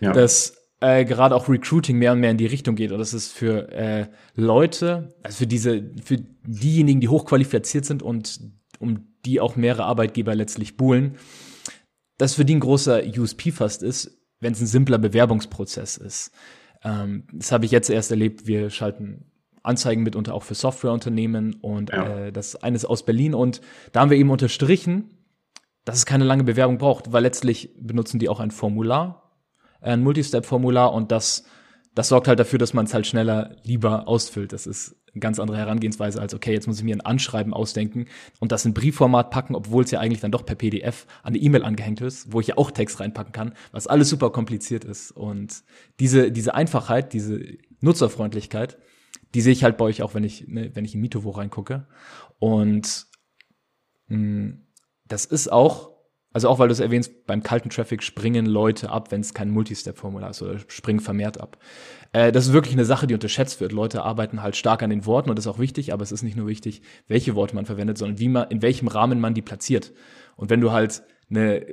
ja. 0.00 0.12
dass 0.12 0.56
äh, 0.80 1.04
gerade 1.04 1.36
auch 1.36 1.48
Recruiting 1.48 1.96
mehr 1.96 2.12
und 2.12 2.20
mehr 2.20 2.30
in 2.30 2.36
die 2.36 2.46
Richtung 2.46 2.74
geht. 2.74 2.90
Und 2.90 2.98
das 2.98 3.14
ist 3.14 3.32
für 3.32 3.70
äh, 3.70 4.06
Leute, 4.34 5.14
also 5.22 5.38
für 5.38 5.46
diese, 5.46 5.84
für 6.02 6.18
diejenigen, 6.44 7.00
die 7.00 7.08
hochqualifiziert 7.08 7.84
sind 7.84 8.02
und 8.02 8.40
um 8.80 9.06
die 9.24 9.40
auch 9.40 9.56
mehrere 9.56 9.84
Arbeitgeber 9.84 10.34
letztlich 10.34 10.76
buhlen, 10.76 11.16
dass 12.16 12.34
für 12.34 12.44
die 12.44 12.56
ein 12.56 12.60
großer 12.60 13.02
USP 13.16 13.52
fast 13.52 13.82
ist, 13.82 14.17
wenn 14.40 14.52
es 14.52 14.60
ein 14.60 14.66
simpler 14.66 14.98
Bewerbungsprozess 14.98 15.96
ist. 15.96 16.32
Ähm, 16.82 17.24
das 17.32 17.52
habe 17.52 17.64
ich 17.64 17.70
jetzt 17.70 17.90
erst 17.90 18.10
erlebt. 18.10 18.46
Wir 18.46 18.70
schalten 18.70 19.26
Anzeigen 19.62 20.02
mitunter 20.02 20.34
auch 20.34 20.44
für 20.44 20.54
Softwareunternehmen 20.54 21.54
und 21.60 21.90
ja. 21.90 22.26
äh, 22.26 22.32
das 22.32 22.56
eine 22.56 22.76
ist 22.76 22.84
aus 22.84 23.04
Berlin 23.04 23.34
und 23.34 23.60
da 23.92 24.00
haben 24.00 24.10
wir 24.10 24.16
eben 24.16 24.30
unterstrichen, 24.30 25.10
dass 25.84 25.96
es 25.96 26.06
keine 26.06 26.24
lange 26.24 26.44
Bewerbung 26.44 26.78
braucht, 26.78 27.12
weil 27.12 27.22
letztlich 27.22 27.74
benutzen 27.78 28.18
die 28.18 28.28
auch 28.28 28.40
ein 28.40 28.50
Formular, 28.50 29.32
ein 29.80 30.02
Multistep-Formular 30.02 30.92
und 30.92 31.12
das 31.12 31.44
das 31.98 32.10
sorgt 32.10 32.28
halt 32.28 32.38
dafür, 32.38 32.60
dass 32.60 32.74
man 32.74 32.86
es 32.86 32.94
halt 32.94 33.08
schneller 33.08 33.56
lieber 33.64 34.06
ausfüllt. 34.06 34.52
Das 34.52 34.68
ist 34.68 34.94
eine 35.12 35.18
ganz 35.18 35.40
andere 35.40 35.58
Herangehensweise 35.58 36.20
als, 36.20 36.32
okay, 36.32 36.52
jetzt 36.52 36.68
muss 36.68 36.78
ich 36.78 36.84
mir 36.84 36.94
ein 36.94 37.00
Anschreiben 37.00 37.52
ausdenken 37.52 38.06
und 38.38 38.52
das 38.52 38.64
in 38.64 38.72
Briefformat 38.72 39.32
packen, 39.32 39.56
obwohl 39.56 39.82
es 39.82 39.90
ja 39.90 39.98
eigentlich 39.98 40.20
dann 40.20 40.30
doch 40.30 40.46
per 40.46 40.54
PDF 40.54 41.08
an 41.24 41.34
eine 41.34 41.38
E-Mail 41.38 41.64
angehängt 41.64 42.00
ist, 42.00 42.32
wo 42.32 42.38
ich 42.38 42.46
ja 42.46 42.56
auch 42.56 42.70
Text 42.70 43.00
reinpacken 43.00 43.32
kann, 43.32 43.52
was 43.72 43.88
alles 43.88 44.10
super 44.10 44.30
kompliziert 44.30 44.84
ist. 44.84 45.10
Und 45.10 45.64
diese, 45.98 46.30
diese 46.30 46.54
Einfachheit, 46.54 47.12
diese 47.14 47.40
Nutzerfreundlichkeit, 47.80 48.78
die 49.34 49.40
sehe 49.40 49.52
ich 49.52 49.64
halt 49.64 49.76
bei 49.76 49.86
euch 49.86 50.00
auch, 50.02 50.14
wenn 50.14 50.22
ich, 50.22 50.46
ne, 50.46 50.70
wenn 50.74 50.84
ich 50.84 50.94
in 50.94 51.00
Mitovo 51.00 51.30
reingucke. 51.30 51.88
Und 52.38 53.08
mh, 54.06 54.16
hm, 54.16 54.66
das 55.04 55.24
ist 55.24 55.50
auch 55.50 55.97
also 56.38 56.50
auch 56.50 56.60
weil 56.60 56.68
du 56.68 56.72
es 56.72 56.78
erwähnst, 56.78 57.26
beim 57.26 57.42
kalten 57.42 57.68
Traffic 57.68 58.00
springen 58.00 58.46
Leute 58.46 58.90
ab, 58.90 59.10
wenn 59.10 59.22
es 59.22 59.34
kein 59.34 59.50
Multistep-Formular 59.50 60.30
ist 60.30 60.40
oder 60.40 60.60
springen 60.68 61.00
vermehrt 61.00 61.40
ab. 61.40 61.58
Äh, 62.12 62.30
das 62.30 62.46
ist 62.46 62.52
wirklich 62.52 62.74
eine 62.74 62.84
Sache, 62.84 63.08
die 63.08 63.14
unterschätzt 63.14 63.60
wird. 63.60 63.72
Leute 63.72 64.04
arbeiten 64.04 64.40
halt 64.40 64.54
stark 64.54 64.84
an 64.84 64.90
den 64.90 65.04
Worten 65.04 65.30
und 65.30 65.36
das 65.36 65.46
ist 65.46 65.50
auch 65.52 65.58
wichtig, 65.58 65.92
aber 65.92 66.04
es 66.04 66.12
ist 66.12 66.22
nicht 66.22 66.36
nur 66.36 66.46
wichtig, 66.46 66.82
welche 67.08 67.34
Worte 67.34 67.56
man 67.56 67.66
verwendet, 67.66 67.98
sondern 67.98 68.20
wie 68.20 68.28
man, 68.28 68.48
in 68.50 68.62
welchem 68.62 68.86
Rahmen 68.86 69.18
man 69.18 69.34
die 69.34 69.42
platziert. 69.42 69.92
Und 70.36 70.48
wenn 70.48 70.60
du 70.60 70.70
halt 70.70 71.02
eine, 71.28 71.66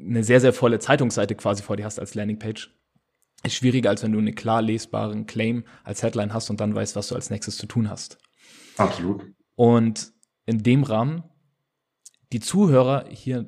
eine 0.00 0.24
sehr, 0.24 0.40
sehr 0.40 0.54
volle 0.54 0.78
Zeitungsseite 0.78 1.34
quasi 1.34 1.62
vor 1.62 1.76
dir 1.76 1.84
hast 1.84 2.00
als 2.00 2.14
Landingpage, 2.14 2.74
ist 3.42 3.54
schwieriger, 3.54 3.90
als 3.90 4.02
wenn 4.02 4.12
du 4.12 4.18
einen 4.18 4.34
klar 4.34 4.62
lesbaren 4.62 5.26
Claim 5.26 5.64
als 5.84 6.02
Headline 6.02 6.32
hast 6.32 6.48
und 6.48 6.58
dann 6.58 6.74
weißt, 6.74 6.96
was 6.96 7.08
du 7.08 7.14
als 7.16 7.28
nächstes 7.28 7.58
zu 7.58 7.66
tun 7.66 7.90
hast. 7.90 8.16
Absolut. 8.78 9.26
Und 9.56 10.10
in 10.46 10.62
dem 10.62 10.84
Rahmen, 10.84 11.22
die 12.32 12.40
Zuhörer 12.40 13.04
hier 13.10 13.46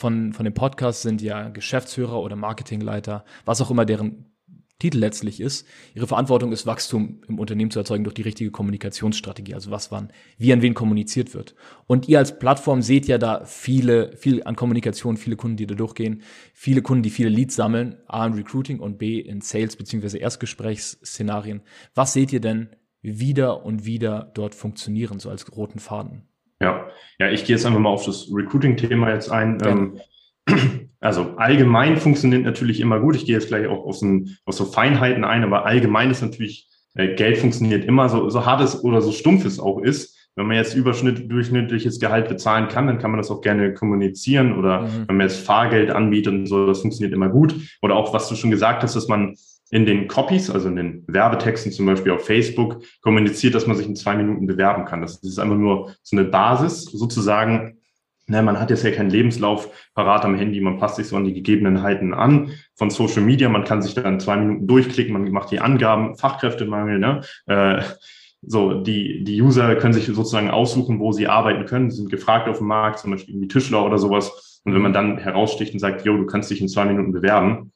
von, 0.00 0.32
von 0.32 0.44
dem 0.44 0.54
Podcast 0.54 1.02
sind 1.02 1.20
ja 1.20 1.50
Geschäftsführer 1.50 2.20
oder 2.20 2.34
Marketingleiter, 2.34 3.24
was 3.44 3.60
auch 3.60 3.70
immer 3.70 3.84
deren 3.84 4.24
Titel 4.78 4.96
letztlich 4.96 5.42
ist. 5.42 5.66
Ihre 5.94 6.06
Verantwortung 6.06 6.52
ist, 6.52 6.64
Wachstum 6.64 7.20
im 7.28 7.38
Unternehmen 7.38 7.70
zu 7.70 7.78
erzeugen 7.78 8.04
durch 8.04 8.14
die 8.14 8.22
richtige 8.22 8.50
Kommunikationsstrategie, 8.50 9.52
also 9.52 9.70
was 9.70 9.92
wann, 9.92 10.10
wie 10.38 10.54
an 10.54 10.62
wen 10.62 10.72
kommuniziert 10.72 11.34
wird. 11.34 11.54
Und 11.86 12.08
ihr 12.08 12.18
als 12.18 12.38
Plattform 12.38 12.80
seht 12.80 13.06
ja 13.08 13.18
da 13.18 13.44
viele, 13.44 14.16
viel 14.16 14.42
an 14.44 14.56
Kommunikation, 14.56 15.18
viele 15.18 15.36
Kunden, 15.36 15.58
die 15.58 15.66
da 15.66 15.74
durchgehen, 15.74 16.22
viele 16.54 16.80
Kunden, 16.80 17.02
die 17.02 17.10
viele 17.10 17.28
Leads 17.28 17.54
sammeln, 17.54 17.98
A 18.06 18.26
in 18.26 18.32
Recruiting 18.32 18.80
und 18.80 18.96
B 18.96 19.20
in 19.20 19.42
Sales 19.42 19.76
beziehungsweise 19.76 20.16
Erstgesprächsszenarien. 20.16 21.60
Was 21.94 22.14
seht 22.14 22.32
ihr 22.32 22.40
denn 22.40 22.70
wieder 23.02 23.66
und 23.66 23.84
wieder 23.84 24.30
dort 24.32 24.54
funktionieren, 24.54 25.20
so 25.20 25.28
als 25.28 25.54
roten 25.54 25.78
Faden? 25.78 26.29
Ja, 26.60 26.88
ja, 27.18 27.30
ich 27.30 27.44
gehe 27.44 27.56
jetzt 27.56 27.66
einfach 27.66 27.80
mal 27.80 27.90
auf 27.90 28.04
das 28.04 28.28
Recruiting-Thema 28.32 29.12
jetzt 29.12 29.30
ein. 29.30 29.58
Ja. 29.60 29.68
Ähm, 29.68 30.00
also 31.00 31.34
allgemein 31.36 31.96
funktioniert 31.96 32.42
natürlich 32.42 32.80
immer 32.80 33.00
gut. 33.00 33.16
Ich 33.16 33.26
gehe 33.26 33.34
jetzt 33.34 33.48
gleich 33.48 33.66
auch 33.66 33.84
auf 33.84 33.96
so, 33.96 34.06
auf 34.44 34.54
so 34.54 34.64
Feinheiten 34.64 35.24
ein, 35.24 35.44
aber 35.44 35.66
allgemein 35.66 36.10
ist 36.10 36.22
natürlich, 36.22 36.68
äh, 36.94 37.14
Geld 37.14 37.38
funktioniert 37.38 37.84
immer, 37.84 38.08
so, 38.08 38.28
so 38.28 38.44
hart 38.44 38.60
es 38.60 38.82
oder 38.84 39.00
so 39.00 39.12
stumpf 39.12 39.44
es 39.44 39.58
auch 39.58 39.80
ist. 39.80 40.16
Wenn 40.36 40.46
man 40.46 40.56
jetzt 40.56 40.74
überschnitt, 40.74 41.30
durchschnittliches 41.30 41.98
Gehalt 41.98 42.28
bezahlen 42.28 42.68
kann, 42.68 42.86
dann 42.86 42.98
kann 42.98 43.10
man 43.10 43.18
das 43.18 43.30
auch 43.30 43.40
gerne 43.40 43.74
kommunizieren 43.74 44.56
oder 44.56 44.82
mhm. 44.82 45.08
wenn 45.08 45.16
man 45.16 45.26
jetzt 45.26 45.44
Fahrgeld 45.44 45.90
anbietet 45.90 46.32
und 46.32 46.46
so, 46.46 46.66
das 46.66 46.80
funktioniert 46.80 47.12
immer 47.12 47.28
gut. 47.28 47.54
Oder 47.82 47.96
auch, 47.96 48.14
was 48.14 48.28
du 48.28 48.36
schon 48.36 48.50
gesagt 48.50 48.82
hast, 48.82 48.94
dass 48.94 49.08
man 49.08 49.34
in 49.70 49.86
den 49.86 50.08
Copies, 50.08 50.50
also 50.50 50.68
in 50.68 50.76
den 50.76 51.04
Werbetexten 51.06 51.72
zum 51.72 51.86
Beispiel 51.86 52.12
auf 52.12 52.26
Facebook, 52.26 52.82
kommuniziert, 53.00 53.54
dass 53.54 53.66
man 53.66 53.76
sich 53.76 53.86
in 53.86 53.96
zwei 53.96 54.16
Minuten 54.16 54.46
bewerben 54.46 54.84
kann. 54.84 55.00
Das 55.00 55.22
ist 55.22 55.38
einfach 55.38 55.56
nur 55.56 55.94
so 56.02 56.16
eine 56.16 56.26
Basis, 56.26 56.84
sozusagen, 56.84 57.76
Ne, 58.30 58.42
man 58.42 58.60
hat 58.60 58.70
jetzt 58.70 58.84
ja 58.84 58.92
keinen 58.92 59.10
Lebenslauf 59.10 59.90
parat 59.92 60.24
am 60.24 60.36
Handy, 60.36 60.60
man 60.60 60.78
passt 60.78 60.94
sich 60.94 61.08
so 61.08 61.16
an 61.16 61.24
die 61.24 61.32
Gegebenheiten 61.32 62.14
an 62.14 62.52
von 62.76 62.88
Social 62.88 63.22
Media, 63.22 63.48
man 63.48 63.64
kann 63.64 63.82
sich 63.82 63.94
dann 63.94 64.20
zwei 64.20 64.36
Minuten 64.36 64.68
durchklicken, 64.68 65.12
man 65.12 65.32
macht 65.32 65.50
die 65.50 65.58
Angaben, 65.58 66.16
Fachkräftemangel, 66.16 67.00
ne? 67.00 67.22
Äh, 67.46 67.82
so, 68.40 68.82
die, 68.82 69.24
die 69.24 69.42
User 69.42 69.74
können 69.74 69.94
sich 69.94 70.06
sozusagen 70.06 70.48
aussuchen, 70.48 71.00
wo 71.00 71.10
sie 71.10 71.26
arbeiten 71.26 71.66
können, 71.66 71.90
sie 71.90 71.96
sind 71.96 72.10
gefragt 72.10 72.48
auf 72.48 72.58
dem 72.58 72.68
Markt, 72.68 73.00
zum 73.00 73.10
Beispiel 73.10 73.34
irgendwie 73.34 73.48
Tischler 73.48 73.84
oder 73.84 73.98
sowas. 73.98 74.60
Und 74.64 74.74
wenn 74.74 74.80
man 74.80 74.92
dann 74.92 75.18
heraussticht 75.18 75.72
und 75.72 75.80
sagt, 75.80 76.04
jo, 76.04 76.16
du 76.16 76.26
kannst 76.26 76.52
dich 76.52 76.60
in 76.60 76.68
zwei 76.68 76.84
Minuten 76.84 77.12
bewerben, 77.12 77.72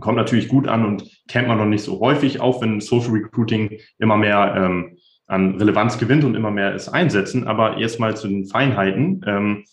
kommt 0.00 0.16
natürlich 0.16 0.48
gut 0.48 0.68
an 0.68 0.84
und 0.84 1.10
kennt 1.28 1.48
man 1.48 1.58
noch 1.58 1.66
nicht 1.66 1.82
so 1.82 2.00
häufig, 2.00 2.40
auch 2.40 2.60
wenn 2.62 2.80
Social 2.80 3.10
Recruiting 3.10 3.78
immer 3.98 4.16
mehr 4.16 4.54
ähm, 4.56 4.98
an 5.26 5.56
Relevanz 5.56 5.98
gewinnt 5.98 6.24
und 6.24 6.34
immer 6.34 6.50
mehr 6.50 6.74
es 6.74 6.88
einsetzen. 6.88 7.46
Aber 7.46 7.78
erstmal 7.78 8.16
zu 8.16 8.28
den 8.28 8.46
Feinheiten. 8.46 9.22
Ähm, 9.26 9.64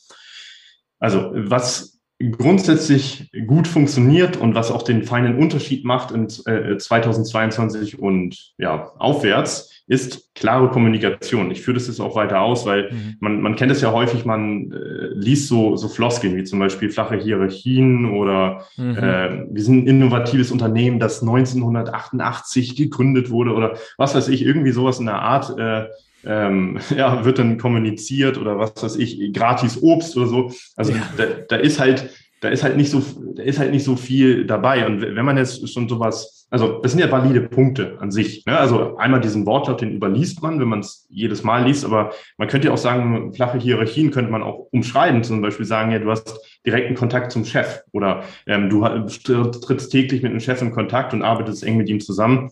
also 1.00 1.32
was 1.34 2.00
grundsätzlich 2.32 3.30
gut 3.46 3.68
funktioniert 3.68 4.38
und 4.38 4.56
was 4.56 4.72
auch 4.72 4.84
den 4.84 5.04
feinen 5.04 5.38
Unterschied 5.38 5.84
macht 5.84 6.12
in 6.12 6.28
äh, 6.46 6.78
2022 6.78 8.00
und 8.00 8.54
ja 8.58 8.92
aufwärts, 8.98 9.75
ist 9.88 10.34
klare 10.34 10.70
Kommunikation. 10.70 11.52
Ich 11.52 11.62
führe 11.62 11.76
das 11.76 11.88
jetzt 11.88 12.00
auch 12.00 12.16
weiter 12.16 12.42
aus, 12.42 12.66
weil 12.66 12.92
mhm. 12.92 13.16
man, 13.20 13.42
man 13.42 13.56
kennt 13.56 13.72
es 13.72 13.82
ja 13.82 13.92
häufig, 13.92 14.26
man 14.26 14.72
äh, 14.72 15.08
liest 15.14 15.48
so, 15.48 15.76
so 15.76 15.88
Floskeln 15.88 16.36
wie 16.36 16.44
zum 16.44 16.58
Beispiel 16.60 16.90
flache 16.90 17.18
Hierarchien 17.18 18.06
oder 18.06 18.66
mhm. 18.78 18.98
äh, 18.98 19.46
wir 19.50 19.64
sind 19.64 19.84
ein 19.84 19.88
innovatives 19.88 20.52
Unternehmen, 20.52 21.00
das 21.00 21.22
1988 21.22 22.76
gegründet 22.76 23.30
wurde 23.30 23.54
oder 23.54 23.78
was 23.98 24.16
weiß 24.16 24.28
ich, 24.30 24.44
irgendwie 24.44 24.72
sowas 24.72 25.00
in 25.00 25.06
der 25.06 25.22
Art. 25.22 25.58
Äh, 25.58 25.86
ähm, 26.26 26.80
ja, 26.96 27.24
wird 27.24 27.38
dann 27.38 27.58
kommuniziert 27.58 28.38
oder 28.40 28.58
was 28.58 28.82
weiß 28.82 28.96
ich, 28.96 29.34
gratis 29.34 29.82
Obst 29.82 30.18
oder 30.18 30.28
so. 30.28 30.52
Also 30.76 30.94
ja. 30.94 31.08
da, 31.18 31.26
da 31.48 31.56
ist 31.58 31.80
halt, 31.80 32.10
da 32.42 32.50
ist 32.50 32.64
halt 32.64 32.78
nicht 32.78 32.90
so, 32.90 33.04
da 33.36 33.44
ist 33.44 33.60
halt 33.60 33.72
nicht 33.72 33.84
so 33.84 33.96
viel 33.96 34.46
dabei. 34.46 34.86
Und 34.86 35.02
wenn 35.02 35.26
man 35.26 35.38
jetzt 35.38 35.72
schon 35.72 35.88
sowas, 35.88 36.45
also 36.56 36.80
das 36.80 36.94
sind 36.94 37.02
ja 37.02 37.12
valide 37.12 37.42
Punkte 37.42 37.98
an 38.00 38.12
sich. 38.12 38.46
Ne? 38.46 38.58
Also 38.58 38.96
einmal 38.96 39.20
diesen 39.20 39.46
Wortlaut, 39.46 39.82
den 39.82 39.92
überliest 39.92 40.42
man, 40.42 40.58
wenn 40.58 40.70
man 40.70 40.80
es 40.80 41.06
jedes 41.10 41.44
Mal 41.44 41.66
liest, 41.66 41.84
aber 41.84 42.14
man 42.38 42.48
könnte 42.48 42.68
ja 42.68 42.74
auch 42.74 42.78
sagen, 42.78 43.34
flache 43.34 43.58
Hierarchien 43.58 44.10
könnte 44.10 44.32
man 44.32 44.42
auch 44.42 44.70
umschreiben, 44.72 45.22
zum 45.22 45.42
Beispiel 45.42 45.66
sagen, 45.66 45.92
ja, 45.92 46.00
du 46.00 46.10
hast 46.10 46.40
direkten 46.66 46.96
Kontakt 46.96 47.34
zum 47.34 47.44
Chef 47.44 47.82
oder 47.92 48.24
ähm, 48.48 48.70
du 48.70 48.86
trittst 48.86 49.92
täglich 49.92 50.24
mit 50.24 50.32
einem 50.32 50.40
Chef 50.40 50.62
in 50.62 50.72
Kontakt 50.72 51.14
und 51.14 51.24
arbeitest 51.24 51.62
eng 51.66 51.76
mit 51.76 51.90
ihm 51.90 52.00
zusammen. 52.00 52.52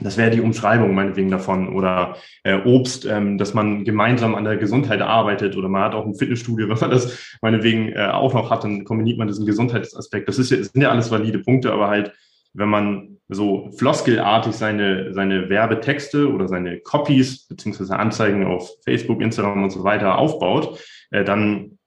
Das 0.00 0.16
wäre 0.16 0.32
die 0.32 0.40
Umschreibung 0.40 0.92
meinetwegen 0.92 1.30
davon. 1.30 1.68
Oder 1.68 2.16
äh, 2.42 2.58
Obst, 2.64 3.06
ähm, 3.06 3.38
dass 3.38 3.54
man 3.54 3.84
gemeinsam 3.84 4.34
an 4.34 4.42
der 4.42 4.56
Gesundheit 4.56 5.02
arbeitet. 5.02 5.56
Oder 5.56 5.68
man 5.68 5.84
hat 5.84 5.94
auch 5.94 6.04
ein 6.04 6.16
Fitnessstudio, 6.16 6.68
wenn 6.68 6.80
man 6.80 6.90
das 6.90 7.38
meinetwegen 7.42 7.92
äh, 7.92 8.08
auch 8.08 8.34
noch 8.34 8.50
hat, 8.50 8.64
dann 8.64 8.84
kombiniert 8.84 9.18
man 9.18 9.28
diesen 9.28 9.46
Gesundheitsaspekt. 9.46 10.26
Das 10.26 10.40
ist 10.40 10.50
ja, 10.50 10.56
sind 10.56 10.82
ja 10.82 10.90
alles 10.90 11.12
valide 11.12 11.38
Punkte, 11.38 11.72
aber 11.72 11.86
halt, 11.86 12.12
wenn 12.52 12.68
man 12.68 13.15
so 13.28 13.70
floskelartig 13.76 14.54
seine, 14.54 15.12
seine 15.12 15.48
Werbetexte 15.48 16.32
oder 16.32 16.48
seine 16.48 16.80
Copies 16.80 17.46
beziehungsweise 17.46 17.98
Anzeigen 17.98 18.44
auf 18.46 18.70
Facebook, 18.84 19.20
Instagram 19.20 19.64
und 19.64 19.70
so 19.70 19.82
weiter 19.84 20.18
aufbaut, 20.18 20.80
äh, 21.10 21.24
dann 21.24 21.78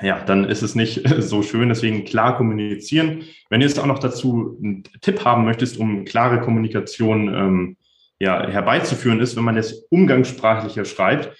ja, 0.00 0.22
dann 0.24 0.44
ist 0.44 0.62
es 0.62 0.74
nicht 0.74 1.02
so 1.18 1.42
schön. 1.42 1.68
Deswegen 1.68 2.04
klar 2.04 2.36
kommunizieren. 2.36 3.24
Wenn 3.50 3.60
du 3.60 3.66
jetzt 3.66 3.78
auch 3.78 3.86
noch 3.86 3.98
dazu 3.98 4.58
einen 4.62 4.84
Tipp 5.00 5.24
haben 5.24 5.44
möchtest, 5.44 5.78
um 5.78 6.04
klare 6.04 6.40
Kommunikation 6.40 7.34
ähm, 7.34 7.76
ja, 8.20 8.48
herbeizuführen, 8.48 9.20
ist, 9.20 9.36
wenn 9.36 9.44
man 9.44 9.56
jetzt 9.56 9.90
umgangssprachlicher 9.90 10.84
schreibt, 10.84 11.36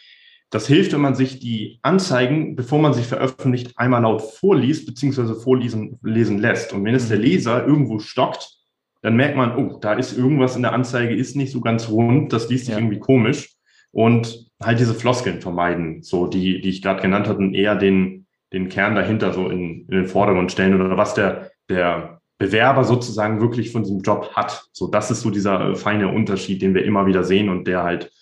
das 0.50 0.66
hilft, 0.66 0.92
wenn 0.92 1.00
man 1.00 1.14
sich 1.14 1.40
die 1.40 1.78
Anzeigen, 1.82 2.56
bevor 2.56 2.78
man 2.78 2.94
sie 2.94 3.02
veröffentlicht, 3.02 3.72
einmal 3.76 4.02
laut 4.02 4.22
vorliest 4.22 4.86
bzw. 4.86 5.34
vorlesen 5.34 5.98
lesen 6.02 6.38
lässt. 6.38 6.72
Und 6.72 6.84
wenn 6.84 6.94
es 6.94 7.08
der 7.08 7.18
mhm. 7.18 7.24
Leser 7.24 7.66
irgendwo 7.66 7.98
stockt, 7.98 8.57
dann 9.02 9.16
merkt 9.16 9.36
man, 9.36 9.56
oh, 9.56 9.78
da 9.78 9.94
ist 9.94 10.16
irgendwas 10.16 10.56
in 10.56 10.62
der 10.62 10.72
Anzeige, 10.72 11.14
ist 11.14 11.36
nicht 11.36 11.52
so 11.52 11.60
ganz 11.60 11.88
rund, 11.88 12.32
das 12.32 12.48
liest 12.48 12.66
sich 12.66 12.74
ja. 12.74 12.80
irgendwie 12.80 12.98
komisch. 12.98 13.54
Und 13.90 14.46
halt 14.62 14.80
diese 14.80 14.94
Floskeln 14.94 15.40
vermeiden, 15.40 16.02
so 16.02 16.26
die, 16.26 16.60
die 16.60 16.68
ich 16.68 16.82
gerade 16.82 17.00
genannt 17.00 17.28
hatte, 17.28 17.38
und 17.38 17.54
eher 17.54 17.74
den, 17.76 18.26
den 18.52 18.68
Kern 18.68 18.94
dahinter 18.94 19.32
so 19.32 19.48
in, 19.48 19.86
in 19.88 19.96
den 19.96 20.06
Vordergrund 20.06 20.52
stellen 20.52 20.80
oder 20.80 20.96
was 20.96 21.14
der, 21.14 21.50
der 21.70 22.20
Bewerber 22.38 22.84
sozusagen 22.84 23.40
wirklich 23.40 23.72
von 23.72 23.82
diesem 23.82 24.00
Job 24.00 24.30
hat. 24.34 24.64
So, 24.72 24.88
das 24.88 25.10
ist 25.10 25.22
so 25.22 25.30
dieser 25.30 25.74
feine 25.74 26.08
Unterschied, 26.08 26.62
den 26.62 26.74
wir 26.74 26.84
immer 26.84 27.06
wieder 27.06 27.24
sehen 27.24 27.48
und 27.48 27.66
der 27.66 27.82
halt 27.82 28.12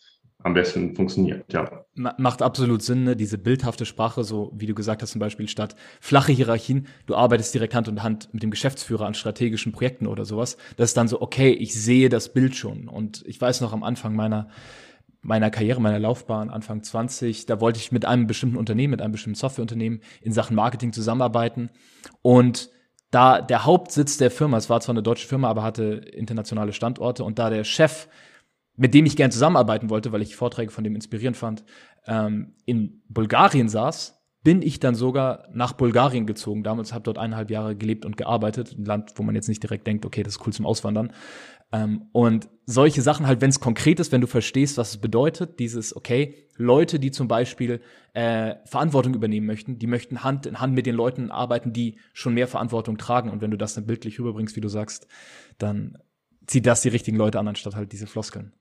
am 0.46 0.54
besten 0.54 0.94
funktioniert, 0.94 1.52
ja. 1.52 1.84
Macht 1.94 2.40
absolut 2.40 2.80
Sinn, 2.80 3.02
ne? 3.02 3.16
diese 3.16 3.36
bildhafte 3.36 3.84
Sprache, 3.84 4.22
so 4.22 4.52
wie 4.54 4.66
du 4.66 4.74
gesagt 4.74 5.02
hast, 5.02 5.10
zum 5.10 5.18
Beispiel 5.18 5.48
statt 5.48 5.74
flache 6.00 6.30
Hierarchien, 6.30 6.86
du 7.06 7.16
arbeitest 7.16 7.52
direkt 7.52 7.74
Hand 7.74 7.88
in 7.88 8.04
Hand 8.04 8.32
mit 8.32 8.44
dem 8.44 8.52
Geschäftsführer 8.52 9.06
an 9.06 9.14
strategischen 9.14 9.72
Projekten 9.72 10.06
oder 10.06 10.24
sowas. 10.24 10.56
Das 10.76 10.90
ist 10.90 10.96
dann 10.96 11.08
so, 11.08 11.20
okay, 11.20 11.50
ich 11.50 11.74
sehe 11.74 12.08
das 12.08 12.32
Bild 12.32 12.54
schon. 12.54 12.86
Und 12.88 13.24
ich 13.26 13.40
weiß 13.40 13.60
noch 13.60 13.72
am 13.72 13.82
Anfang 13.82 14.14
meiner 14.14 14.48
meiner 15.20 15.50
Karriere, 15.50 15.80
meiner 15.80 15.98
Laufbahn, 15.98 16.50
Anfang 16.50 16.84
20, 16.84 17.46
da 17.46 17.60
wollte 17.60 17.80
ich 17.80 17.90
mit 17.90 18.04
einem 18.04 18.28
bestimmten 18.28 18.56
Unternehmen, 18.56 18.92
mit 18.92 19.02
einem 19.02 19.10
bestimmten 19.10 19.36
Softwareunternehmen 19.36 20.00
in 20.22 20.32
Sachen 20.32 20.54
Marketing 20.54 20.92
zusammenarbeiten. 20.92 21.70
Und 22.22 22.70
da 23.10 23.40
der 23.40 23.64
Hauptsitz 23.64 24.18
der 24.18 24.30
Firma, 24.30 24.56
es 24.56 24.70
war 24.70 24.80
zwar 24.80 24.92
eine 24.92 25.02
deutsche 25.02 25.26
Firma, 25.26 25.48
aber 25.48 25.64
hatte 25.64 25.84
internationale 26.12 26.72
Standorte 26.72 27.24
und 27.24 27.40
da 27.40 27.50
der 27.50 27.64
Chef, 27.64 28.06
mit 28.76 28.94
dem 28.94 29.06
ich 29.06 29.16
gern 29.16 29.30
zusammenarbeiten 29.30 29.90
wollte, 29.90 30.12
weil 30.12 30.22
ich 30.22 30.36
Vorträge 30.36 30.70
von 30.70 30.84
dem 30.84 30.94
inspirierend 30.94 31.36
fand, 31.36 31.64
ähm, 32.06 32.54
in 32.64 33.02
Bulgarien 33.08 33.68
saß, 33.68 34.16
bin 34.46 34.62
ich 34.62 34.78
dann 34.78 34.94
sogar 34.94 35.48
nach 35.52 35.72
Bulgarien 35.72 36.24
gezogen. 36.24 36.62
Damals 36.62 36.92
habe 36.92 37.02
dort 37.02 37.18
eineinhalb 37.18 37.50
Jahre 37.50 37.74
gelebt 37.74 38.04
und 38.04 38.16
gearbeitet, 38.16 38.76
ein 38.78 38.84
Land, 38.84 39.14
wo 39.16 39.24
man 39.24 39.34
jetzt 39.34 39.48
nicht 39.48 39.60
direkt 39.60 39.88
denkt, 39.88 40.06
okay, 40.06 40.22
das 40.22 40.36
ist 40.36 40.46
cool 40.46 40.52
zum 40.52 40.66
Auswandern. 40.66 41.12
Ähm, 41.72 42.04
und 42.12 42.48
solche 42.64 43.02
Sachen 43.02 43.26
halt, 43.26 43.40
wenn 43.40 43.50
es 43.50 43.58
konkret 43.58 43.98
ist, 43.98 44.12
wenn 44.12 44.20
du 44.20 44.28
verstehst, 44.28 44.78
was 44.78 44.90
es 44.90 44.96
bedeutet, 44.98 45.58
dieses, 45.58 45.96
okay, 45.96 46.46
Leute, 46.56 47.00
die 47.00 47.10
zum 47.10 47.26
Beispiel 47.26 47.80
äh, 48.12 48.54
Verantwortung 48.66 49.14
übernehmen 49.14 49.46
möchten, 49.46 49.80
die 49.80 49.88
möchten 49.88 50.22
Hand 50.22 50.46
in 50.46 50.60
Hand 50.60 50.74
mit 50.74 50.86
den 50.86 50.94
Leuten 50.94 51.32
arbeiten, 51.32 51.72
die 51.72 51.98
schon 52.12 52.34
mehr 52.34 52.46
Verantwortung 52.46 52.98
tragen. 52.98 53.30
Und 53.30 53.40
wenn 53.40 53.50
du 53.50 53.58
das 53.58 53.74
dann 53.74 53.86
bildlich 53.86 54.20
rüberbringst, 54.20 54.54
wie 54.54 54.60
du 54.60 54.68
sagst, 54.68 55.08
dann 55.58 55.98
zieht 56.46 56.66
das 56.66 56.82
die 56.82 56.88
richtigen 56.90 57.16
Leute 57.16 57.40
an, 57.40 57.48
anstatt 57.48 57.74
halt 57.74 57.90
diese 57.90 58.06
Floskeln. 58.06 58.52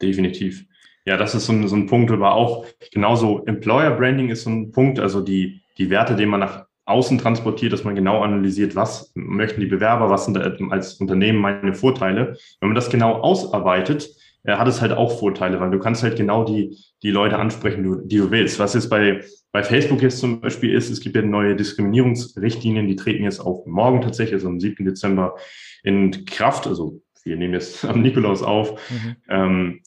Definitiv. 0.00 0.66
Ja, 1.06 1.16
das 1.16 1.34
ist 1.34 1.46
so 1.46 1.52
ein, 1.52 1.68
so 1.68 1.76
ein 1.76 1.86
Punkt, 1.86 2.10
aber 2.10 2.34
auch 2.34 2.66
genauso 2.92 3.44
Employer 3.44 3.90
Branding 3.90 4.30
ist 4.30 4.44
so 4.44 4.50
ein 4.50 4.72
Punkt, 4.72 4.98
also 4.98 5.20
die, 5.20 5.62
die 5.76 5.90
Werte, 5.90 6.16
die 6.16 6.26
man 6.26 6.40
nach 6.40 6.66
außen 6.86 7.18
transportiert, 7.18 7.72
dass 7.72 7.84
man 7.84 7.94
genau 7.94 8.22
analysiert, 8.22 8.76
was 8.76 9.12
möchten 9.14 9.60
die 9.60 9.66
Bewerber, 9.66 10.10
was 10.10 10.26
sind 10.26 10.38
als 10.38 10.94
Unternehmen 10.94 11.38
meine 11.38 11.74
Vorteile. 11.74 12.36
Wenn 12.60 12.68
man 12.70 12.74
das 12.74 12.90
genau 12.90 13.14
ausarbeitet, 13.14 14.08
äh, 14.44 14.56
hat 14.56 14.68
es 14.68 14.80
halt 14.80 14.92
auch 14.92 15.18
Vorteile, 15.18 15.60
weil 15.60 15.70
du 15.70 15.78
kannst 15.78 16.02
halt 16.02 16.16
genau 16.16 16.44
die, 16.44 16.76
die 17.02 17.10
Leute 17.10 17.38
ansprechen, 17.38 18.06
die 18.06 18.18
du 18.18 18.30
willst. 18.30 18.58
Was 18.58 18.74
jetzt 18.74 18.90
bei, 18.90 19.24
bei 19.52 19.62
Facebook 19.62 20.02
jetzt 20.02 20.18
zum 20.18 20.40
Beispiel 20.40 20.74
ist, 20.74 20.90
es 20.90 21.00
gibt 21.00 21.16
ja 21.16 21.22
neue 21.22 21.56
Diskriminierungsrichtlinien, 21.56 22.86
die 22.86 22.96
treten 22.96 23.24
jetzt 23.24 23.40
auch 23.40 23.64
morgen 23.66 24.02
tatsächlich, 24.02 24.34
also 24.34 24.48
am 24.48 24.60
7. 24.60 24.84
Dezember 24.84 25.36
in 25.82 26.26
Kraft. 26.26 26.66
Also 26.66 27.00
wir 27.24 27.36
nehmen 27.36 27.54
jetzt 27.54 27.84
am 27.84 28.02
Nikolaus 28.02 28.42
auf. 28.42 28.78
Mhm. 28.90 29.16
Ähm, 29.28 29.80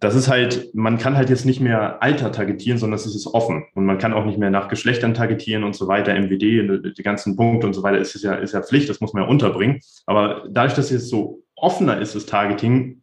das 0.00 0.14
ist 0.14 0.28
halt, 0.28 0.74
man 0.74 0.98
kann 0.98 1.16
halt 1.16 1.30
jetzt 1.30 1.46
nicht 1.46 1.60
mehr 1.60 2.02
Alter 2.02 2.30
targetieren, 2.30 2.78
sondern 2.78 2.98
es 2.98 3.06
ist 3.06 3.26
offen. 3.26 3.64
Und 3.74 3.86
man 3.86 3.98
kann 3.98 4.12
auch 4.12 4.26
nicht 4.26 4.38
mehr 4.38 4.50
nach 4.50 4.68
Geschlechtern 4.68 5.14
targetieren 5.14 5.64
und 5.64 5.74
so 5.74 5.88
weiter, 5.88 6.12
MWD, 6.12 6.94
die 6.98 7.02
ganzen 7.02 7.36
Punkte 7.36 7.66
und 7.66 7.72
so 7.72 7.82
weiter, 7.82 7.98
ist 7.98 8.20
ja, 8.22 8.34
ist 8.34 8.52
ja 8.52 8.62
Pflicht, 8.62 8.88
das 8.90 9.00
muss 9.00 9.14
man 9.14 9.22
ja 9.22 9.28
unterbringen. 9.28 9.80
Aber 10.04 10.44
dadurch, 10.50 10.74
dass 10.74 10.90
es 10.90 11.08
so 11.08 11.42
offener 11.56 11.98
ist, 12.00 12.14
das 12.14 12.26
Targeting, 12.26 13.02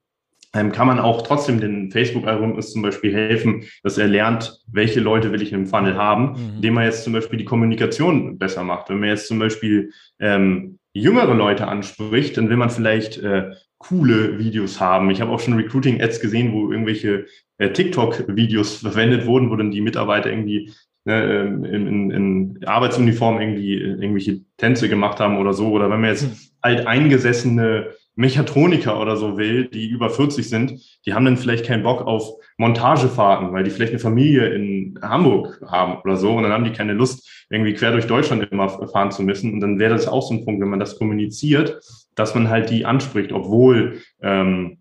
ähm, 0.53 0.71
kann 0.71 0.85
man 0.85 0.99
auch 0.99 1.21
trotzdem 1.21 1.61
den 1.61 1.91
Facebook-Algorithmus 1.91 2.73
zum 2.73 2.81
Beispiel 2.81 3.13
helfen, 3.13 3.63
dass 3.83 3.97
er 3.97 4.07
lernt, 4.07 4.59
welche 4.67 4.99
Leute 4.99 5.31
will 5.31 5.41
ich 5.41 5.53
im 5.53 5.65
Funnel 5.65 5.95
haben, 5.95 6.33
mhm. 6.33 6.55
indem 6.55 6.73
man 6.73 6.83
jetzt 6.83 7.03
zum 7.03 7.13
Beispiel 7.13 7.39
die 7.39 7.45
Kommunikation 7.45 8.37
besser 8.37 8.63
macht. 8.63 8.89
Wenn 8.89 8.99
man 8.99 9.09
jetzt 9.09 9.27
zum 9.27 9.39
Beispiel 9.39 9.91
ähm, 10.19 10.77
jüngere 10.93 11.33
Leute 11.33 11.67
anspricht, 11.67 12.37
dann 12.37 12.49
will 12.49 12.57
man 12.57 12.69
vielleicht 12.69 13.17
äh, 13.17 13.51
coole 13.77 14.37
Videos 14.37 14.79
haben. 14.79 15.09
Ich 15.09 15.21
habe 15.21 15.31
auch 15.31 15.39
schon 15.39 15.55
Recruiting-Ads 15.55 16.19
gesehen, 16.19 16.53
wo 16.53 16.71
irgendwelche 16.71 17.25
äh, 17.57 17.71
TikTok-Videos 17.71 18.77
verwendet 18.77 19.25
wurden, 19.25 19.49
wo 19.49 19.55
dann 19.55 19.71
die 19.71 19.81
Mitarbeiter 19.81 20.29
irgendwie 20.29 20.71
ne, 21.05 21.23
ähm, 21.23 21.65
in, 21.65 21.87
in, 21.87 22.11
in 22.11 22.65
Arbeitsuniform 22.65 23.39
irgendwie 23.39 23.75
äh, 23.75 24.01
irgendwelche 24.01 24.41
Tänze 24.57 24.89
gemacht 24.89 25.19
haben 25.19 25.37
oder 25.37 25.53
so. 25.53 25.69
Oder 25.69 25.89
wenn 25.89 26.01
man 26.01 26.11
jetzt 26.11 26.23
hm. 26.23 26.31
alteingesessene 26.61 27.91
Mechatroniker 28.21 29.01
oder 29.01 29.17
so 29.17 29.37
will, 29.37 29.67
die 29.67 29.89
über 29.89 30.09
40 30.09 30.47
sind, 30.47 30.79
die 31.05 31.13
haben 31.13 31.25
dann 31.25 31.37
vielleicht 31.37 31.65
keinen 31.65 31.83
Bock 31.83 32.01
auf 32.01 32.35
Montagefahrten, 32.57 33.51
weil 33.51 33.63
die 33.63 33.71
vielleicht 33.71 33.91
eine 33.91 33.99
Familie 33.99 34.49
in 34.49 34.97
Hamburg 35.01 35.61
haben 35.67 35.99
oder 36.03 36.15
so 36.15 36.31
und 36.35 36.43
dann 36.43 36.51
haben 36.51 36.63
die 36.63 36.71
keine 36.71 36.93
Lust, 36.93 37.45
irgendwie 37.49 37.73
quer 37.73 37.91
durch 37.91 38.07
Deutschland 38.07 38.49
immer 38.51 38.69
fahren 38.69 39.11
zu 39.11 39.23
müssen. 39.23 39.53
Und 39.53 39.59
dann 39.59 39.79
wäre 39.79 39.93
das 39.93 40.07
auch 40.07 40.21
so 40.21 40.33
ein 40.33 40.45
Punkt, 40.45 40.61
wenn 40.61 40.69
man 40.69 40.79
das 40.79 40.97
kommuniziert, 40.97 41.81
dass 42.15 42.35
man 42.35 42.49
halt 42.49 42.69
die 42.69 42.85
anspricht, 42.85 43.31
obwohl 43.31 43.99
ähm, 44.21 44.77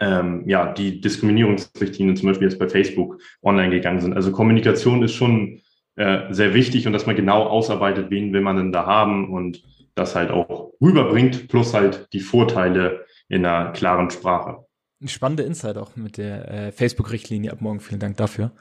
ähm, 0.00 0.42
ja 0.46 0.72
die 0.72 1.00
Diskriminierungsrichtlinien 1.00 2.16
zum 2.16 2.28
Beispiel 2.28 2.48
jetzt 2.48 2.58
bei 2.58 2.68
Facebook 2.68 3.18
online 3.42 3.70
gegangen 3.70 4.00
sind. 4.00 4.12
Also 4.12 4.32
Kommunikation 4.32 5.02
ist 5.02 5.14
schon 5.14 5.60
äh, 5.94 6.22
sehr 6.30 6.52
wichtig 6.52 6.86
und 6.86 6.92
dass 6.92 7.06
man 7.06 7.16
genau 7.16 7.44
ausarbeitet, 7.44 8.10
wen 8.10 8.32
will 8.32 8.42
man 8.42 8.56
denn 8.56 8.72
da 8.72 8.84
haben 8.84 9.32
und 9.32 9.62
das 9.96 10.14
halt 10.14 10.30
auch 10.30 10.72
rüberbringt, 10.80 11.48
plus 11.48 11.74
halt 11.74 12.08
die 12.12 12.20
Vorteile 12.20 13.04
in 13.28 13.44
einer 13.44 13.72
klaren 13.72 14.10
Sprache. 14.10 14.64
Spannende 15.06 15.42
Insight 15.42 15.76
auch 15.76 15.96
mit 15.96 16.16
der 16.16 16.48
äh, 16.50 16.72
Facebook-Richtlinie 16.72 17.52
ab 17.52 17.60
morgen. 17.60 17.80
Vielen 17.80 18.00
Dank 18.00 18.16
dafür. 18.16 18.52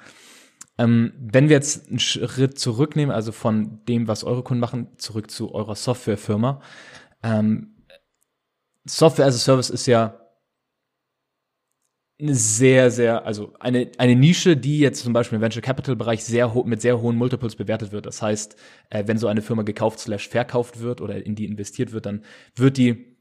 Ähm, 0.78 1.14
wenn 1.18 1.48
wir 1.48 1.56
jetzt 1.56 1.90
einen 1.90 2.00
Schritt 2.00 2.60
zurücknehmen, 2.60 3.14
also 3.14 3.32
von 3.32 3.86
dem, 3.86 4.08
was 4.08 4.24
eure 4.24 4.44
Kunden 4.44 4.60
machen, 4.60 4.90
zurück 4.98 5.32
zu 5.32 5.54
eurer 5.54 5.76
Softwarefirma. 5.76 6.62
Ähm, 7.24 7.76
Software 8.86 9.26
as 9.26 9.36
a 9.36 9.40
Service 9.40 9.70
ist 9.70 9.86
ja 9.86 10.25
eine 12.20 12.34
sehr, 12.34 12.92
sehr, 12.92 13.26
also 13.26 13.54
eine, 13.60 13.92
eine 13.98 14.16
Nische, 14.16 14.56
die 14.56 14.80
jetzt 14.80 15.04
zum 15.04 15.12
Beispiel 15.12 15.36
im 15.36 15.42
Venture 15.42 15.62
Capital 15.62 15.96
Bereich 15.96 16.24
sehr 16.24 16.54
mit 16.66 16.82
sehr 16.82 17.02
hohen 17.02 17.18
Multiples 17.18 17.56
bewertet 17.56 17.92
wird. 17.92 18.06
Das 18.06 18.22
heißt, 18.22 18.56
äh, 18.90 19.04
wenn 19.06 19.18
so 19.18 19.28
eine 19.28 19.42
Firma 19.42 19.64
gekauft 19.64 20.00
slash 20.00 20.30
verkauft 20.30 20.80
wird 20.80 21.02
oder 21.02 21.26
in 21.26 21.36
die 21.36 21.46
investiert 21.46 21.92
wird, 21.92 22.06
dann 22.06 22.24
wird 22.56 22.78
die, 22.78 23.18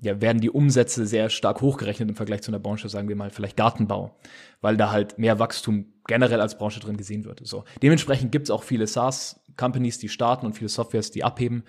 ja, 0.00 0.20
werden 0.20 0.40
die 0.40 0.50
Umsätze 0.50 1.06
sehr 1.06 1.30
stark 1.30 1.60
hochgerechnet 1.60 2.08
im 2.08 2.16
Vergleich 2.16 2.42
zu 2.42 2.50
einer 2.50 2.58
Branche, 2.58 2.88
sagen 2.88 3.08
wir 3.08 3.16
mal, 3.16 3.30
vielleicht 3.30 3.56
Gartenbau, 3.56 4.16
weil 4.60 4.76
da 4.76 4.90
halt 4.90 5.18
mehr 5.18 5.38
Wachstum 5.38 5.92
generell 6.06 6.40
als 6.40 6.58
Branche 6.58 6.80
drin 6.80 6.96
gesehen 6.96 7.24
wird. 7.24 7.40
So. 7.44 7.64
Dementsprechend 7.80 8.32
gibt 8.32 8.46
es 8.46 8.50
auch 8.50 8.64
viele 8.64 8.88
SaaS-Companies, 8.88 9.98
die 9.98 10.08
starten 10.08 10.46
und 10.46 10.54
viele 10.54 10.68
Softwares, 10.68 11.12
die 11.12 11.22
abheben. 11.22 11.62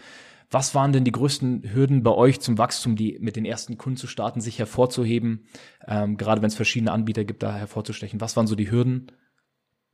Was 0.49 0.73
waren 0.73 0.93
denn 0.93 1.03
die 1.03 1.11
größten 1.11 1.73
Hürden 1.73 2.03
bei 2.03 2.11
euch 2.11 2.39
zum 2.39 2.57
Wachstum, 2.57 2.95
die 2.95 3.17
mit 3.19 3.35
den 3.35 3.43
ersten 3.43 3.77
Kunden 3.77 3.97
zu 3.97 4.07
starten, 4.07 4.39
sich 4.39 4.59
hervorzuheben? 4.59 5.45
Ähm, 5.85 6.15
gerade 6.15 6.41
wenn 6.41 6.47
es 6.47 6.55
verschiedene 6.55 6.91
Anbieter 6.91 7.25
gibt, 7.25 7.43
da 7.43 7.53
hervorzustechen. 7.53 8.21
Was 8.21 8.37
waren 8.37 8.47
so 8.47 8.55
die 8.55 8.71
Hürden 8.71 9.11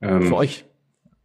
ähm, 0.00 0.22
für 0.22 0.36
euch? 0.36 0.64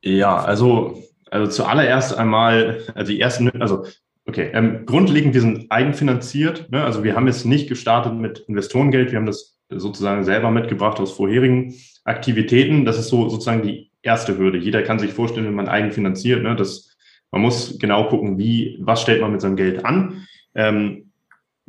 Ja, 0.02 0.38
also, 0.38 1.04
also 1.30 1.52
zuallererst 1.52 2.18
einmal, 2.18 2.82
also 2.96 3.12
die 3.12 3.22
ersten, 3.22 3.62
also 3.62 3.86
okay, 4.26 4.50
ähm, 4.54 4.86
grundlegend, 4.88 5.36
wir 5.36 5.42
sind 5.42 5.72
eigenfinanziert. 5.72 6.72
Ne? 6.72 6.84
Also 6.84 7.04
wir 7.04 7.16
haben 7.16 7.28
jetzt 7.28 7.46
nicht 7.46 7.70
gestartet 7.70 8.14
mit 8.14 8.40
Investorengeld, 8.48 9.12
wir 9.12 9.20
haben 9.20 9.26
das 9.28 9.60
sozusagen 9.70 10.24
selber 10.24 10.50
mitgebracht 10.50 11.00
aus 11.00 11.12
vorherigen 11.12 11.76
Aktivitäten. 12.04 12.86
Das 12.86 12.98
ist 12.98 13.10
so 13.10 13.30
sozusagen 13.30 13.62
die 13.62 13.92
erste 14.02 14.38
Hürde. 14.38 14.58
Jeder 14.58 14.82
kann 14.82 14.98
sich 14.98 15.14
vorstellen, 15.14 15.46
wenn 15.46 15.54
man 15.54 15.68
eigenfinanziert, 15.68 16.42
ne, 16.42 16.56
das 16.56 16.89
man 17.32 17.42
muss 17.42 17.78
genau 17.80 18.08
gucken, 18.10 18.38
wie, 18.38 18.78
was 18.82 19.02
stellt 19.02 19.22
man 19.22 19.32
mit 19.32 19.42
seinem 19.42 19.56
Geld 19.56 19.86
an. 19.86 20.28
Ähm, 20.56 21.10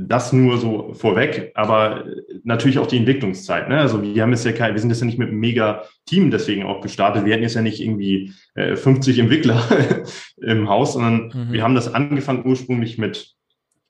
das 0.03 0.33
nur 0.33 0.57
so 0.57 0.95
vorweg, 0.95 1.53
aber 1.55 2.05
natürlich 2.43 2.79
auch 2.79 2.87
die 2.87 2.97
Entwicklungszeit. 2.97 3.69
Ne? 3.69 3.79
Also 3.79 4.03
wir 4.03 4.23
haben 4.23 4.31
jetzt 4.31 4.47
ja 4.47 4.53
kein, 4.53 4.73
wir 4.73 4.81
sind 4.81 4.89
jetzt 4.89 5.01
ja 5.01 5.07
nicht 5.07 5.19
mit 5.19 5.29
einem 5.29 5.41
mega 5.41 5.83
Team 6.07 6.31
deswegen 6.31 6.63
auch 6.63 6.81
gestartet. 6.81 7.27
Wir 7.27 7.35
hatten 7.35 7.43
jetzt 7.43 7.55
ja 7.55 7.61
nicht 7.61 7.81
irgendwie 7.81 8.33
äh, 8.55 8.77
50 8.77 9.19
Entwickler 9.19 9.63
im 10.39 10.69
Haus, 10.71 10.95
sondern 10.95 11.33
mhm. 11.35 11.53
wir 11.53 11.63
haben 11.63 11.75
das 11.75 11.93
angefangen 11.93 12.47
ursprünglich 12.47 12.97
mit 12.97 13.35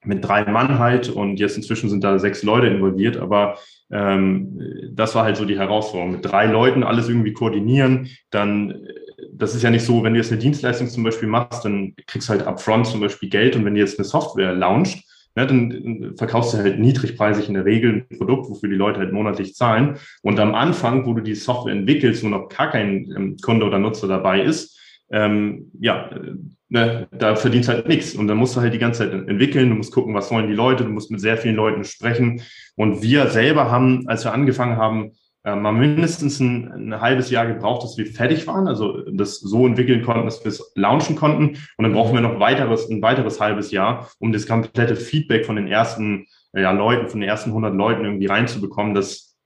mit 0.03 0.25
drei 0.25 0.45
Mann 0.51 0.79
halt 0.79 1.11
und 1.11 1.39
jetzt 1.39 1.57
inzwischen 1.57 1.91
sind 1.91 2.03
da 2.03 2.19
sechs 2.19 2.43
Leute 2.43 2.69
involviert, 2.69 3.19
aber 3.19 3.59
ähm, 3.91 4.59
das 4.93 5.15
war 5.15 5.25
halt 5.25 5.37
so 5.37 5.45
die 5.45 5.59
Herausforderung. 5.59 6.13
Mit 6.13 6.25
drei 6.25 6.47
Leuten 6.47 6.83
alles 6.83 7.09
irgendwie 7.09 7.35
koordinieren, 7.35 8.09
dann 8.31 8.87
das 9.41 9.55
ist 9.55 9.63
ja 9.63 9.71
nicht 9.71 9.85
so, 9.85 10.03
wenn 10.05 10.13
du 10.13 10.21
jetzt 10.21 10.31
eine 10.31 10.41
Dienstleistung 10.41 10.89
zum 10.89 11.03
Beispiel 11.03 11.29
machst, 11.29 11.65
dann 11.65 11.95
kriegst 12.07 12.29
du 12.29 12.33
halt 12.33 12.47
upfront 12.47 12.87
zum 12.87 13.01
Beispiel 13.01 13.29
Geld 13.29 13.57
und 13.57 13.65
wenn 13.65 13.75
du 13.75 13.81
jetzt 13.81 13.99
eine 13.99 14.07
Software 14.07 14.53
launcht, 14.53 15.03
ne, 15.35 15.47
dann 15.47 16.15
verkaufst 16.17 16.55
du 16.55 16.59
halt 16.59 16.79
niedrigpreisig 16.79 17.49
in 17.49 17.55
der 17.55 17.65
Regel 17.65 18.07
ein 18.11 18.19
Produkt, 18.19 18.49
wofür 18.51 18.69
die 18.69 18.77
Leute 18.77 19.01
halt 19.01 19.13
monatlich 19.13 19.55
zahlen. 19.55 19.97
Und 20.23 20.39
am 20.39 20.55
Anfang, 20.55 21.07
wo 21.07 21.15
du 21.15 21.23
die 21.23 21.35
Software 21.35 21.73
entwickelst 21.73 22.23
und 22.23 22.31
noch 22.31 22.49
gar 22.49 22.71
kein 22.71 23.13
ähm, 23.17 23.37
Kunde 23.43 23.67
oder 23.67 23.79
Nutzer 23.79 24.09
dabei 24.09 24.43
ist, 24.43 24.79
ähm, 25.13 25.73
ja, 25.81 26.11
äh, 26.11 26.35
ne, 26.69 27.09
da 27.11 27.35
verdienst 27.35 27.69
halt 27.69 27.89
nichts. 27.89 28.15
Und 28.15 28.29
dann 28.29 28.37
musst 28.37 28.57
du 28.57 28.61
halt 28.61 28.75
die 28.75 28.79
ganze 28.79 29.01
Zeit 29.01 29.13
entwickeln, 29.13 29.71
du 29.71 29.75
musst 29.75 29.93
gucken, 29.93 30.15
was 30.15 30.31
wollen 30.31 30.49
die 30.49 30.55
Leute, 30.55 30.85
du 30.85 30.91
musst 30.91 31.11
mit 31.11 31.21
sehr 31.21 31.37
vielen 31.37 31.57
Leuten 31.57 31.85
sprechen. 31.85 32.43
Und 32.77 33.03
wir 33.03 33.29
selber 33.29 33.71
haben, 33.71 34.07
als 34.09 34.25
wir 34.25 34.33
angefangen 34.33 34.77
haben, 34.77 35.13
äh, 35.45 35.57
mal 35.57 35.73
mindestens 35.73 36.39
ein, 36.41 36.71
ein, 36.71 37.01
halbes 37.01 37.31
Jahr 37.31 37.47
gebraucht, 37.47 37.83
dass 37.83 37.97
wir 37.97 38.07
fertig 38.07 38.47
waren, 38.47 38.69
also 38.69 39.03
das 39.11 39.41
so 39.41 39.67
entwickeln 39.67 40.03
konnten, 40.03 40.27
dass 40.27 40.45
wir 40.45 40.51
es 40.51 40.73
launchen 40.75 41.17
konnten. 41.17 41.57
Und 41.77 41.83
dann 41.83 41.93
brauchen 41.93 42.15
wir 42.15 42.21
noch 42.21 42.41
weiteres, 42.41 42.91
ein 42.91 43.01
weiteres 43.01 43.41
halbes 43.41 43.71
Jahr, 43.71 44.11
um 44.19 44.33
das 44.33 44.47
komplette 44.47 44.97
Feedback 44.97 45.47
von 45.47 45.57
den 45.57 45.67
ersten 45.67 46.27
ja, 46.53 46.73
Leuten, 46.73 47.09
von 47.09 47.21
den 47.21 47.29
ersten 47.29 47.51
100 47.51 47.75
Leuten 47.75 48.05
irgendwie 48.05 48.27
reinzubekommen, 48.27 48.95
dass, 48.95 49.37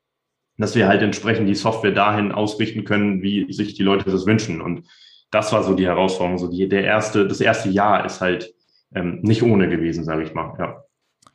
dass 0.56 0.74
wir 0.74 0.88
halt 0.88 1.02
entsprechend 1.02 1.48
die 1.48 1.54
Software 1.54 1.92
dahin 1.92 2.32
ausrichten 2.32 2.84
können, 2.84 3.22
wie 3.22 3.52
sich 3.52 3.74
die 3.74 3.82
Leute 3.82 4.10
das 4.10 4.26
wünschen. 4.26 4.60
Und 4.60 4.88
das 5.30 5.52
war 5.52 5.62
so 5.62 5.74
die 5.74 5.86
Herausforderung. 5.86 6.38
So 6.38 6.48
die, 6.48 6.68
der 6.68 6.84
erste, 6.84 7.28
das 7.28 7.40
erste 7.40 7.68
Jahr 7.68 8.04
ist 8.04 8.20
halt 8.20 8.52
ähm, 8.94 9.20
nicht 9.22 9.42
ohne 9.42 9.68
gewesen, 9.68 10.04
sage 10.04 10.22
ich 10.22 10.34
mal. 10.34 10.54
Ja. 10.58 10.83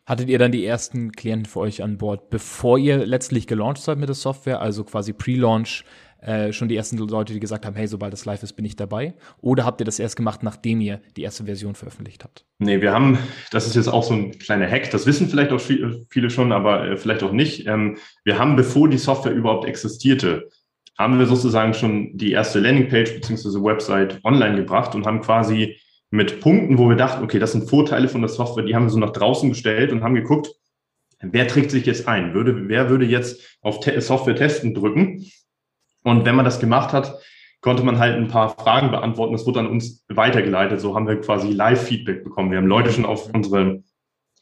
Hattet 0.09 0.27
ihr 0.27 0.39
dann 0.39 0.51
die 0.51 0.65
ersten 0.65 1.11
Klienten 1.11 1.45
für 1.45 1.59
euch 1.59 1.83
an 1.83 1.99
Bord, 1.99 2.31
bevor 2.31 2.79
ihr 2.79 3.05
letztlich 3.05 3.45
gelauncht 3.45 3.77
seid 3.77 3.99
mit 3.99 4.09
der 4.09 4.15
Software, 4.15 4.59
also 4.59 4.83
quasi 4.83 5.13
Pre-Launch, 5.13 5.85
äh, 6.21 6.51
schon 6.51 6.67
die 6.67 6.75
ersten 6.75 6.97
Leute, 6.97 7.31
die 7.31 7.39
gesagt 7.39 7.63
haben, 7.63 7.75
hey, 7.75 7.85
sobald 7.85 8.11
das 8.11 8.25
live 8.25 8.41
ist, 8.41 8.53
bin 8.53 8.65
ich 8.65 8.75
dabei? 8.75 9.13
Oder 9.39 9.65
habt 9.65 9.81
ihr 9.81 9.85
das 9.85 9.99
erst 9.99 10.15
gemacht, 10.15 10.41
nachdem 10.41 10.81
ihr 10.81 10.99
die 11.15 11.21
erste 11.21 11.43
Version 11.43 11.75
veröffentlicht 11.75 12.23
habt? 12.23 12.43
Nee, 12.57 12.81
wir 12.81 12.91
haben, 12.91 13.19
das 13.51 13.67
ist 13.67 13.75
jetzt 13.75 13.87
auch 13.87 14.01
so 14.01 14.15
ein 14.15 14.31
kleiner 14.39 14.67
Hack, 14.67 14.89
das 14.89 15.05
wissen 15.05 15.29
vielleicht 15.29 15.51
auch 15.51 15.61
viele 15.61 16.29
schon, 16.31 16.53
aber 16.53 16.89
äh, 16.89 16.97
vielleicht 16.97 17.21
auch 17.21 17.31
nicht. 17.31 17.67
Ähm, 17.67 17.99
wir 18.23 18.39
haben, 18.39 18.55
bevor 18.55 18.89
die 18.89 18.97
Software 18.97 19.33
überhaupt 19.33 19.65
existierte, 19.65 20.49
haben 20.97 21.19
wir 21.19 21.27
sozusagen 21.27 21.75
schon 21.75 22.17
die 22.17 22.31
erste 22.31 22.59
Landingpage 22.59 23.13
beziehungsweise 23.13 23.63
Website 23.63 24.19
online 24.23 24.55
gebracht 24.55 24.95
und 24.95 25.05
haben 25.05 25.21
quasi 25.21 25.77
mit 26.11 26.41
Punkten, 26.41 26.77
wo 26.77 26.89
wir 26.89 26.95
dachten, 26.95 27.23
okay, 27.23 27.39
das 27.39 27.51
sind 27.51 27.69
Vorteile 27.69 28.09
von 28.09 28.21
der 28.21 28.29
Software, 28.29 28.63
die 28.63 28.75
haben 28.75 28.85
wir 28.85 28.89
so 28.89 28.99
nach 28.99 29.11
draußen 29.11 29.49
gestellt 29.49 29.91
und 29.91 30.03
haben 30.03 30.15
geguckt, 30.15 30.49
wer 31.21 31.47
trägt 31.47 31.71
sich 31.71 31.85
jetzt 31.85 32.07
ein? 32.07 32.33
Würde, 32.33 32.67
wer 32.67 32.89
würde 32.89 33.05
jetzt 33.05 33.57
auf 33.61 33.79
Te 33.79 33.99
Software 34.01 34.35
testen 34.35 34.73
drücken? 34.73 35.25
Und 36.03 36.25
wenn 36.25 36.35
man 36.35 36.45
das 36.45 36.59
gemacht 36.59 36.93
hat, 36.93 37.19
konnte 37.61 37.83
man 37.83 37.99
halt 37.99 38.15
ein 38.15 38.29
paar 38.29 38.49
Fragen 38.49 38.89
beantworten. 38.89 39.33
Das 39.33 39.45
wurde 39.45 39.59
an 39.59 39.67
uns 39.67 40.05
weitergeleitet. 40.07 40.79
So 40.79 40.95
haben 40.95 41.07
wir 41.07 41.19
quasi 41.19 41.49
Live-Feedback 41.49 42.23
bekommen. 42.23 42.51
Wir 42.51 42.57
haben 42.57 42.67
Leute 42.67 42.91
schon 42.91 43.05
auf 43.05 43.29
unsere 43.33 43.83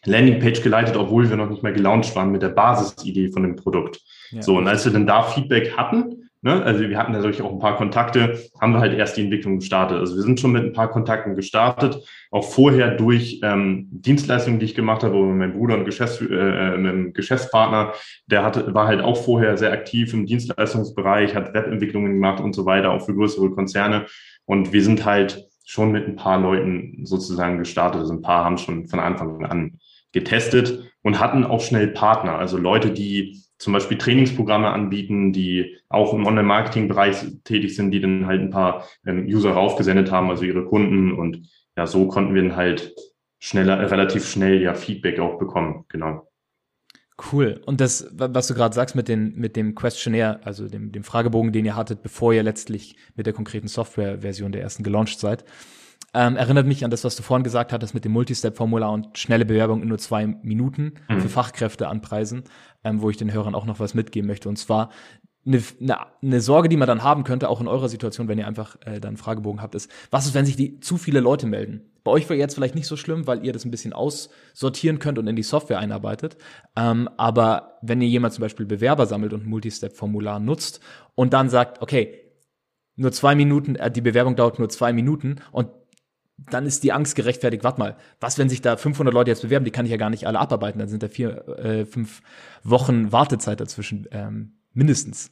Landingpage 0.05 0.61
geleitet, 0.61 0.95
obwohl 0.95 1.29
wir 1.29 1.35
noch 1.35 1.49
nicht 1.49 1.63
mehr 1.63 1.73
gelauncht 1.73 2.15
waren 2.15 2.31
mit 2.31 2.43
der 2.43 2.49
Basisidee 2.49 3.31
von 3.31 3.41
dem 3.41 3.55
Produkt. 3.55 4.01
Ja. 4.29 4.41
So, 4.41 4.57
und 4.57 4.67
als 4.67 4.85
wir 4.85 4.93
dann 4.93 5.07
da 5.07 5.23
Feedback 5.23 5.75
hatten, 5.75 6.16
Ne? 6.41 6.61
Also 6.63 6.81
wir 6.81 6.97
hatten 6.97 7.13
natürlich 7.13 7.41
auch 7.41 7.51
ein 7.51 7.59
paar 7.59 7.77
Kontakte, 7.77 8.39
haben 8.61 8.73
wir 8.73 8.79
halt 8.79 8.93
erst 8.93 9.17
die 9.17 9.23
Entwicklung 9.23 9.59
gestartet. 9.59 9.97
Also 9.97 10.15
wir 10.15 10.21
sind 10.21 10.39
schon 10.39 10.51
mit 10.51 10.63
ein 10.63 10.73
paar 10.73 10.89
Kontakten 10.89 11.35
gestartet, 11.35 11.97
auch 12.31 12.43
vorher 12.43 12.91
durch 12.91 13.39
ähm, 13.43 13.87
Dienstleistungen, 13.91 14.59
die 14.59 14.65
ich 14.65 14.75
gemacht 14.75 15.03
habe, 15.03 15.15
wo 15.15 15.23
mein 15.25 15.53
Bruder 15.53 15.75
und 15.75 15.85
Geschäfts 15.85 16.21
äh, 16.21 16.75
ein 16.75 17.13
Geschäftspartner, 17.13 17.93
der 18.27 18.43
hatte, 18.43 18.73
war 18.73 18.87
halt 18.87 19.01
auch 19.01 19.17
vorher 19.17 19.57
sehr 19.57 19.71
aktiv 19.71 20.13
im 20.13 20.25
Dienstleistungsbereich, 20.25 21.33
hat 21.33 21.53
Webentwicklungen 21.53 22.13
gemacht 22.13 22.39
und 22.39 22.53
so 22.53 22.65
weiter, 22.65 22.91
auch 22.91 23.05
für 23.05 23.15
größere 23.15 23.49
Konzerne. 23.51 24.05
Und 24.45 24.73
wir 24.73 24.83
sind 24.83 25.05
halt 25.05 25.47
schon 25.65 25.91
mit 25.91 26.07
ein 26.07 26.15
paar 26.15 26.39
Leuten 26.39 27.01
sozusagen 27.03 27.57
gestartet. 27.57 28.01
Also 28.01 28.13
ein 28.13 28.21
paar 28.21 28.45
haben 28.45 28.57
schon 28.57 28.87
von 28.87 28.99
Anfang 28.99 29.43
an 29.43 29.79
getestet 30.13 30.91
und 31.01 31.19
hatten 31.19 31.43
auch 31.43 31.61
schnell 31.61 31.89
Partner, 31.89 32.35
also 32.35 32.57
Leute, 32.57 32.91
die 32.91 33.43
zum 33.57 33.73
Beispiel 33.73 33.97
Trainingsprogramme 33.97 34.69
anbieten, 34.69 35.33
die 35.33 35.77
auch 35.89 36.13
im 36.13 36.25
Online-Marketing-Bereich 36.25 37.25
tätig 37.43 37.75
sind, 37.75 37.91
die 37.91 38.01
dann 38.01 38.27
halt 38.27 38.41
ein 38.41 38.51
paar 38.51 38.87
ähm, 39.05 39.25
User 39.25 39.51
raufgesendet 39.51 40.11
haben, 40.11 40.29
also 40.29 40.43
ihre 40.43 40.65
Kunden. 40.65 41.11
Und 41.11 41.49
ja, 41.75 41.87
so 41.87 42.07
konnten 42.07 42.35
wir 42.35 42.43
dann 42.43 42.55
halt 42.55 42.93
schneller, 43.39 43.91
relativ 43.91 44.29
schnell 44.29 44.61
ja 44.61 44.73
Feedback 44.73 45.19
auch 45.19 45.39
bekommen. 45.39 45.85
Genau. 45.89 46.27
Cool. 47.31 47.61
Und 47.65 47.81
das, 47.81 48.07
was 48.13 48.45
du 48.45 48.53
gerade 48.53 48.75
sagst 48.75 48.95
mit, 48.95 49.07
den, 49.07 49.33
mit 49.35 49.55
dem 49.55 49.73
Questionnaire, 49.73 50.39
also 50.43 50.67
dem, 50.67 50.91
dem 50.91 51.03
Fragebogen, 51.03 51.51
den 51.51 51.65
ihr 51.65 51.75
hattet, 51.75 52.03
bevor 52.03 52.31
ihr 52.31 52.43
letztlich 52.43 52.95
mit 53.15 53.25
der 53.25 53.33
konkreten 53.33 53.67
Software-Version 53.67 54.51
der 54.51 54.61
ersten 54.61 54.83
gelauncht 54.83 55.19
seid, 55.19 55.43
ähm, 56.17 56.35
erinnert 56.35 56.65
mich 56.65 56.83
an 56.83 56.89
das, 56.89 57.03
was 57.03 57.15
du 57.15 57.21
vorhin 57.21 57.43
gesagt 57.43 57.71
hattest 57.71 57.93
mit 57.93 58.03
dem 58.03 58.11
Multistep-Formular 58.13 58.91
und 58.91 59.19
schnelle 59.19 59.45
Bewerbung 59.45 59.83
in 59.83 59.89
nur 59.89 59.99
zwei 59.99 60.25
Minuten 60.25 60.95
mhm. 61.07 61.21
für 61.21 61.29
Fachkräfte 61.29 61.87
anpreisen, 61.87 62.43
ähm, 62.83 63.03
wo 63.03 63.11
ich 63.11 63.17
den 63.17 63.31
Hörern 63.31 63.53
auch 63.53 63.65
noch 63.65 63.79
was 63.79 63.93
mitgeben 63.93 64.27
möchte. 64.27 64.49
Und 64.49 64.55
zwar 64.57 64.89
eine, 65.45 65.61
eine, 65.79 65.97
eine 66.23 66.41
Sorge, 66.41 66.69
die 66.69 66.75
man 66.75 66.87
dann 66.87 67.03
haben 67.03 67.23
könnte, 67.23 67.47
auch 67.49 67.61
in 67.61 67.67
eurer 67.67 67.87
Situation, 67.87 68.27
wenn 68.27 68.39
ihr 68.39 68.47
einfach 68.47 68.77
äh, 68.81 68.99
dann 68.99 69.09
einen 69.09 69.17
Fragebogen 69.17 69.61
habt, 69.61 69.75
ist, 69.75 69.91
was 70.09 70.25
ist, 70.25 70.33
wenn 70.33 70.47
sich 70.47 70.55
die 70.55 70.79
zu 70.79 70.97
viele 70.97 71.19
Leute 71.19 71.45
melden? 71.45 71.91
Bei 72.03 72.09
euch 72.09 72.27
wäre 72.29 72.39
jetzt 72.39 72.55
vielleicht 72.55 72.73
nicht 72.73 72.87
so 72.87 72.97
schlimm, 72.97 73.27
weil 73.27 73.45
ihr 73.45 73.53
das 73.53 73.63
ein 73.63 73.71
bisschen 73.71 73.93
aussortieren 73.93 74.97
könnt 74.97 75.19
und 75.19 75.27
in 75.27 75.35
die 75.35 75.43
Software 75.43 75.77
einarbeitet. 75.77 76.35
Ähm, 76.75 77.09
aber 77.17 77.77
wenn 77.83 78.01
ihr 78.01 78.07
jemand 78.07 78.33
zum 78.33 78.41
Beispiel 78.41 78.65
Bewerber 78.65 79.05
sammelt 79.05 79.33
und 79.33 79.45
ein 79.45 79.49
Multistep-Formular 79.49 80.39
nutzt 80.39 80.79
und 81.13 81.33
dann 81.33 81.49
sagt, 81.49 81.83
okay, 81.83 82.23
nur 82.95 83.11
zwei 83.11 83.35
Minuten, 83.35 83.75
äh, 83.75 83.91
die 83.91 84.01
Bewerbung 84.01 84.35
dauert 84.35 84.57
nur 84.57 84.69
zwei 84.69 84.93
Minuten 84.93 85.35
und 85.51 85.67
dann 86.37 86.65
ist 86.65 86.83
die 86.83 86.91
Angst 86.91 87.15
gerechtfertigt, 87.15 87.63
warte 87.63 87.79
mal, 87.79 87.97
was, 88.19 88.37
wenn 88.37 88.49
sich 88.49 88.61
da 88.61 88.77
500 88.77 89.13
Leute 89.13 89.31
jetzt 89.31 89.41
bewerben, 89.41 89.65
die 89.65 89.71
kann 89.71 89.85
ich 89.85 89.91
ja 89.91 89.97
gar 89.97 90.09
nicht 90.09 90.27
alle 90.27 90.39
abarbeiten, 90.39 90.79
dann 90.79 90.87
sind 90.87 91.01
da 91.03 91.09
vier, 91.09 91.47
äh, 91.57 91.85
fünf 91.85 92.21
Wochen 92.63 93.11
Wartezeit 93.11 93.59
dazwischen 93.59 94.07
ähm, 94.11 94.53
mindestens. 94.73 95.31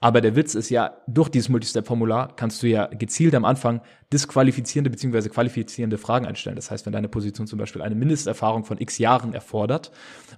Aber 0.00 0.20
der 0.20 0.36
Witz 0.36 0.54
ist 0.54 0.68
ja, 0.70 0.98
durch 1.06 1.30
dieses 1.30 1.48
Multistep-Formular 1.48 2.36
kannst 2.36 2.62
du 2.62 2.66
ja 2.66 2.86
gezielt 2.86 3.34
am 3.34 3.44
Anfang 3.44 3.80
disqualifizierende 4.12 4.90
bzw. 4.90 5.30
qualifizierende 5.30 5.96
Fragen 5.96 6.26
einstellen. 6.26 6.56
Das 6.56 6.70
heißt, 6.70 6.84
wenn 6.84 6.92
deine 6.92 7.08
Position 7.08 7.46
zum 7.46 7.58
Beispiel 7.58 7.82
eine 7.82 7.94
Mindesterfahrung 7.94 8.64
von 8.64 8.78
x 8.78 8.98
Jahren 8.98 9.32
erfordert 9.32 9.92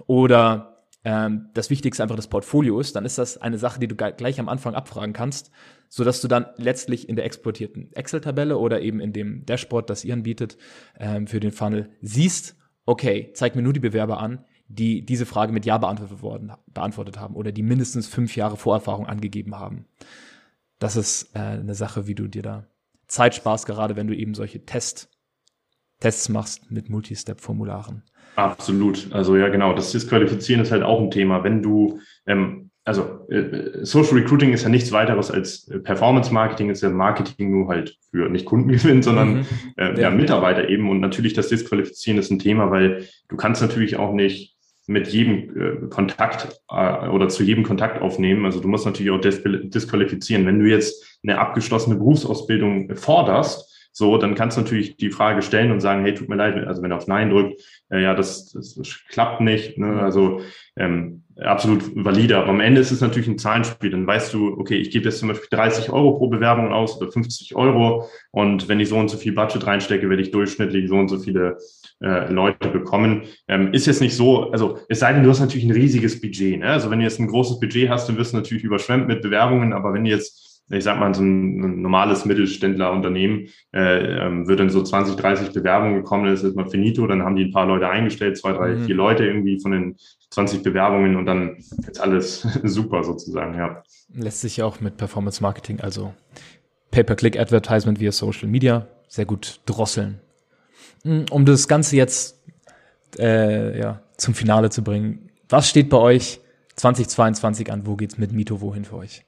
oder 0.07 0.78
ähm, 1.05 1.51
das 1.55 1.71
Wichtigste 1.71 2.03
einfach 2.03 2.17
das 2.17 2.29
Portfolio 2.29 2.81
ist, 2.81 2.97
dann 2.97 3.05
ist 3.05 3.19
das 3.19 3.39
eine 3.39 3.59
Sache, 3.59 3.81
die 3.81 3.89
du 3.89 3.95
gleich 3.95 4.41
am 4.41 4.49
Anfang 4.49 4.75
abfragen 4.75 5.13
kannst, 5.13 5.51
so 5.89 6.05
dass 6.05 6.21
du 6.21 6.29
dann 6.29 6.47
letztlich 6.57 7.09
in 7.09 7.17
der 7.17 7.25
exportierten 7.25 7.93
Excel-Tabelle 7.93 8.59
oder 8.59 8.81
eben 8.81 9.01
in 9.01 9.13
dem 9.13 9.47
Dashboard, 9.47 9.89
das 9.91 10.05
ihr 10.05 10.15
anbietet, 10.15 10.59
ähm, 10.99 11.27
für 11.27 11.41
den 11.41 11.53
Funnel 11.53 11.91
siehst, 12.01 12.57
okay, 12.85 13.31
zeig 13.35 13.55
mir 13.55 13.63
nur 13.63 13.73
die 13.73 13.81
Bewerber 13.81 14.19
an, 14.19 14.45
die 14.69 15.05
diese 15.05 15.27
Frage 15.27 15.53
mit 15.53 15.65
Ja 15.65 15.79
beantwortet, 15.79 16.23
worden, 16.23 16.53
beantwortet 16.67 17.19
haben 17.19 17.35
oder 17.35 17.53
die 17.53 17.63
mindestens 17.63 18.07
fünf 18.07 18.37
Jahre 18.37 18.57
Vorerfahrung 18.57 19.07
angegeben 19.07 19.59
haben. 19.59 19.87
Das 20.79 20.97
ist 20.97 21.35
äh, 21.35 21.39
eine 21.39 21.75
Sache, 21.75 22.07
wie 22.07 22.15
du 22.15 22.29
dir 22.29 22.43
da 22.43 22.67
Zeit 23.07 23.35
sparst, 23.35 23.67
gerade 23.67 23.97
wenn 23.97 24.07
du 24.07 24.15
eben 24.15 24.35
solche 24.35 24.65
Test, 24.65 25.09
Tests 26.01 26.29
machst 26.29 26.71
mit 26.71 26.91
Multistep-Formularen. 26.91 28.05
Absolut. 28.39 29.09
Also 29.11 29.37
ja, 29.37 29.49
genau. 29.49 29.75
Das 29.75 29.91
Disqualifizieren 29.91 30.63
ist 30.63 30.71
halt 30.71 30.85
auch 30.85 31.01
ein 31.01 31.11
Thema. 31.11 31.43
Wenn 31.43 31.61
du, 31.61 31.99
ähm, 32.25 32.71
also 32.85 33.27
äh, 33.29 33.85
Social 33.85 34.15
Recruiting 34.15 34.53
ist 34.53 34.63
ja 34.63 34.69
nichts 34.69 34.93
weiteres 34.93 35.33
als 35.33 35.67
äh, 35.67 35.81
Performance 35.81 36.33
Marketing, 36.33 36.71
ist 36.71 36.85
ja 36.85 36.89
Marketing 36.89 37.51
nur 37.51 37.67
halt 37.67 37.97
für 38.13 38.29
nicht 38.29 38.47
Kundengewinn, 38.47 39.03
sondern 39.03 39.39
mhm. 39.39 39.47
äh, 39.77 39.95
ja, 39.95 40.03
ja, 40.03 40.11
Mitarbeiter 40.11 40.69
eben. 40.69 40.89
Und 40.89 41.01
natürlich 41.01 41.33
das 41.33 41.49
Disqualifizieren 41.49 42.17
ist 42.17 42.31
ein 42.31 42.39
Thema, 42.39 42.71
weil 42.71 43.09
du 43.29 43.37
kannst 43.37 43.61
natürlich 43.61 43.97
auch 43.97 44.13
nicht 44.13 44.57
mit 44.87 45.09
jedem 45.09 45.57
äh, 45.61 45.89
Kontakt 45.89 46.61
äh, 46.71 47.09
oder 47.09 47.29
zu 47.29 47.43
jedem 47.43 47.65
Kontakt 47.65 48.01
aufnehmen. 48.01 48.45
Also 48.45 48.61
du 48.61 48.69
musst 48.69 48.87
natürlich 48.87 49.11
auch 49.11 49.21
disqualifizieren. 49.21 50.47
Wenn 50.47 50.61
du 50.61 50.67
jetzt 50.67 51.19
eine 51.25 51.41
abgeschlossene 51.41 51.97
Berufsausbildung 51.97 52.95
forderst, 52.95 53.68
so, 53.99 54.17
dann 54.17 54.37
kannst 54.37 54.57
du 54.57 54.63
natürlich 54.63 54.97
die 54.97 55.11
Frage 55.11 55.43
stellen 55.43 55.73
und 55.73 55.81
sagen, 55.81 56.03
hey, 56.03 56.15
tut 56.15 56.29
mir 56.29 56.37
leid, 56.37 56.67
also 56.67 56.83
wenn 56.83 56.93
er 56.93 56.97
auf 56.97 57.09
Nein 57.09 57.31
drückt, 57.31 57.61
äh, 57.91 58.01
ja, 58.01 58.15
das, 58.15 58.53
das, 58.53 58.77
das 58.77 59.01
klappt 59.09 59.41
nicht. 59.41 59.77
Ne? 59.77 60.01
Also 60.01 60.41
ähm, 60.77 61.25
absolut 61.37 61.83
valide. 61.97 62.39
Aber 62.39 62.51
am 62.51 62.61
Ende 62.61 62.81
ist 62.81 62.93
es 62.93 63.01
natürlich 63.01 63.29
ein 63.29 63.39
Zahlenspiel. 63.39 63.91
Dann 63.91 64.07
weißt 64.07 64.33
du, 64.33 64.57
okay, 64.57 64.77
ich 64.77 64.93
gebe 64.93 65.07
jetzt 65.07 65.19
zum 65.19 65.29
Beispiel 65.29 65.49
30 65.51 65.91
Euro 65.91 66.17
pro 66.17 66.29
Bewerbung 66.29 66.73
aus 66.73 67.01
oder 67.01 67.11
50 67.11 67.57
Euro. 67.57 68.09
Und 68.31 68.69
wenn 68.69 68.79
ich 68.79 68.89
so 68.89 68.97
und 68.97 69.11
so 69.11 69.17
viel 69.17 69.33
Budget 69.33 69.67
reinstecke, 69.67 70.09
werde 70.09 70.23
ich 70.23 70.31
durchschnittlich 70.31 70.89
so 70.89 70.95
und 70.95 71.09
so 71.09 71.19
viele 71.19 71.59
äh, 72.01 72.33
Leute 72.33 72.69
bekommen. 72.69 73.23
Ähm, 73.49 73.73
ist 73.73 73.87
jetzt 73.87 74.01
nicht 74.01 74.15
so, 74.15 74.53
also 74.53 74.79
es 74.89 75.01
sei 75.01 75.13
denn, 75.13 75.25
du 75.25 75.31
hast 75.31 75.41
natürlich 75.41 75.65
ein 75.65 75.73
riesiges 75.73 76.21
Budget. 76.21 76.61
Ne? 76.61 76.69
Also 76.69 76.89
wenn 76.91 77.01
du 77.01 77.05
jetzt 77.05 77.19
ein 77.19 77.27
großes 77.27 77.59
Budget 77.59 77.89
hast, 77.89 78.09
dann 78.09 78.17
wirst 78.17 78.33
du 78.33 78.37
natürlich 78.37 78.63
überschwemmt 78.63 79.09
mit 79.09 79.23
Bewerbungen. 79.23 79.73
Aber 79.73 79.93
wenn 79.93 80.05
du 80.05 80.11
jetzt 80.11 80.48
ich 80.71 80.85
sag 80.85 80.99
mal, 80.99 81.15
so 81.15 81.23
ein, 81.23 81.81
normales 81.81 82.25
Mittelständlerunternehmen 82.25 83.49
äh, 83.73 84.27
ähm, 84.27 84.49
wird 84.49 84.61
dann 84.61 84.71
so 84.71 84.83
20, 84.83 85.17
30 85.17 85.53
Bewerbungen 85.53 85.97
gekommen, 85.97 86.27
das 86.27 86.43
ist 86.43 86.57
mal 86.57 86.69
finito, 86.69 87.07
dann 87.07 87.23
haben 87.23 87.37
die 87.37 87.47
ein 87.47 87.53
paar 87.53 87.67
Leute 87.67 87.89
eingestellt, 87.89 88.37
zwei, 88.37 88.53
drei, 88.53 88.75
mhm. 88.75 88.85
vier 88.85 88.95
Leute 88.95 89.25
irgendwie 89.25 89.61
von 89.61 89.73
den 89.73 89.97
20 90.31 90.63
Bewerbungen 90.63 91.17
und 91.17 91.27
dann 91.27 91.57
ist 91.57 92.01
alles 92.01 92.41
super 92.63 93.03
sozusagen, 93.03 93.55
ja. 93.55 93.83
Lässt 94.13 94.43
sich 94.43 94.59
ja 94.59 94.67
auch 94.67 94.81
mit 94.81 94.97
Performance 94.97 95.43
Marketing, 95.43 95.81
also 95.81 96.13
Pay-per-Click-Advertisement 96.91 98.01
via 98.01 98.13
Social 98.13 98.49
Media, 98.49 98.87
sehr 99.09 99.25
gut 99.25 99.61
drosseln. 99.67 100.21
Hm, 101.03 101.27
um 101.31 101.45
das 101.45 101.69
Ganze 101.69 101.97
jetzt 101.97 102.43
äh, 103.19 103.79
ja, 103.79 104.03
zum 104.17 104.35
Finale 104.35 104.71
zu 104.71 104.83
bringen, 104.83 105.31
was 105.49 105.69
steht 105.69 105.89
bei 105.89 105.99
euch 105.99 106.41
2022 106.77 107.73
an? 107.73 107.87
Wo 107.87 107.97
geht's 107.97 108.19
mit 108.19 108.33
Mito 108.33 108.61
wohin 108.61 108.85
für 108.85 108.97
euch? 108.97 109.25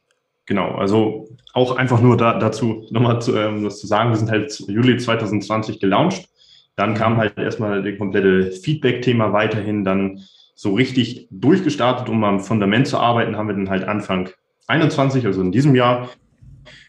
Genau, 0.50 0.72
also 0.72 1.28
auch 1.52 1.76
einfach 1.76 2.00
nur 2.00 2.16
da, 2.16 2.36
dazu 2.36 2.84
nochmal 2.90 3.22
zu, 3.22 3.36
ähm, 3.36 3.62
das 3.62 3.78
zu 3.78 3.86
sagen, 3.86 4.10
wir 4.10 4.16
sind 4.16 4.32
halt 4.32 4.52
Juli 4.66 4.96
2020 4.96 5.78
gelauncht. 5.78 6.28
Dann 6.74 6.94
kam 6.94 7.18
halt 7.18 7.38
erstmal 7.38 7.84
das 7.84 7.96
komplette 7.96 8.50
Feedback-Thema 8.50 9.32
weiterhin, 9.32 9.84
dann 9.84 10.18
so 10.56 10.74
richtig 10.74 11.28
durchgestartet, 11.30 12.08
um 12.08 12.24
am 12.24 12.40
Fundament 12.40 12.88
zu 12.88 12.98
arbeiten, 12.98 13.36
haben 13.36 13.46
wir 13.46 13.54
dann 13.54 13.70
halt 13.70 13.84
Anfang 13.84 14.30
21, 14.66 15.24
also 15.24 15.40
in 15.40 15.52
diesem 15.52 15.76
Jahr. 15.76 16.08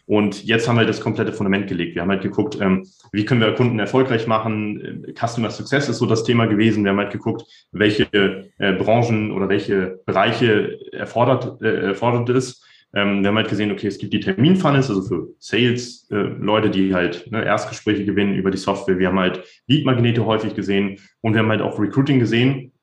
Und 0.08 0.44
jetzt 0.44 0.68
haben 0.68 0.80
wir 0.80 0.86
das 0.86 1.00
komplette 1.00 1.32
Fundament 1.32 1.68
gelegt. 1.68 1.94
Wir 1.94 2.02
haben 2.02 2.10
halt 2.10 2.24
geguckt, 2.24 2.58
ähm, 2.60 2.88
wie 3.12 3.26
können 3.26 3.42
wir 3.42 3.54
Kunden 3.54 3.78
erfolgreich 3.78 4.26
machen. 4.26 5.06
Customer 5.16 5.52
Success 5.52 5.88
ist 5.88 6.00
so 6.00 6.08
das 6.08 6.24
Thema 6.24 6.48
gewesen. 6.48 6.84
Wir 6.84 6.94
haben 6.94 6.98
halt 6.98 7.12
geguckt, 7.12 7.44
welche 7.72 8.08
äh, 8.58 8.74
Branchen 8.74 9.32
oder 9.32 9.50
welche 9.50 10.00
Bereiche 10.08 10.80
erfordert, 10.94 11.62
äh, 11.62 11.90
erfordert 11.90 12.28
ist 12.30 12.66
ähm, 12.94 13.22
wir 13.22 13.30
haben 13.30 13.38
halt 13.38 13.50
gesehen, 13.50 13.72
okay, 13.72 13.88
es 13.88 13.98
gibt 13.98 14.14
die 14.14 14.20
Terminfunnels, 14.20 14.90
also 14.90 15.02
für 15.02 15.28
Sales-Leute, 15.40 16.68
äh, 16.68 16.72
die 16.72 16.94
halt 16.94 17.32
ne, 17.32 17.44
Erstgespräche 17.46 18.04
gewinnen 18.04 18.36
über 18.36 18.52
die 18.52 18.58
Software. 18.58 19.00
Wir 19.00 19.08
haben 19.08 19.20
halt 19.20 19.44
Lead-Magnete 19.68 20.26
häufig 20.26 20.56
gesehen 20.56 21.00
und 21.22 21.34
wir 21.34 21.40
haben 21.40 21.50
halt 21.50 21.62
auch 21.62 21.80
Recruiting 21.80 22.20
gesehen. 22.20 22.74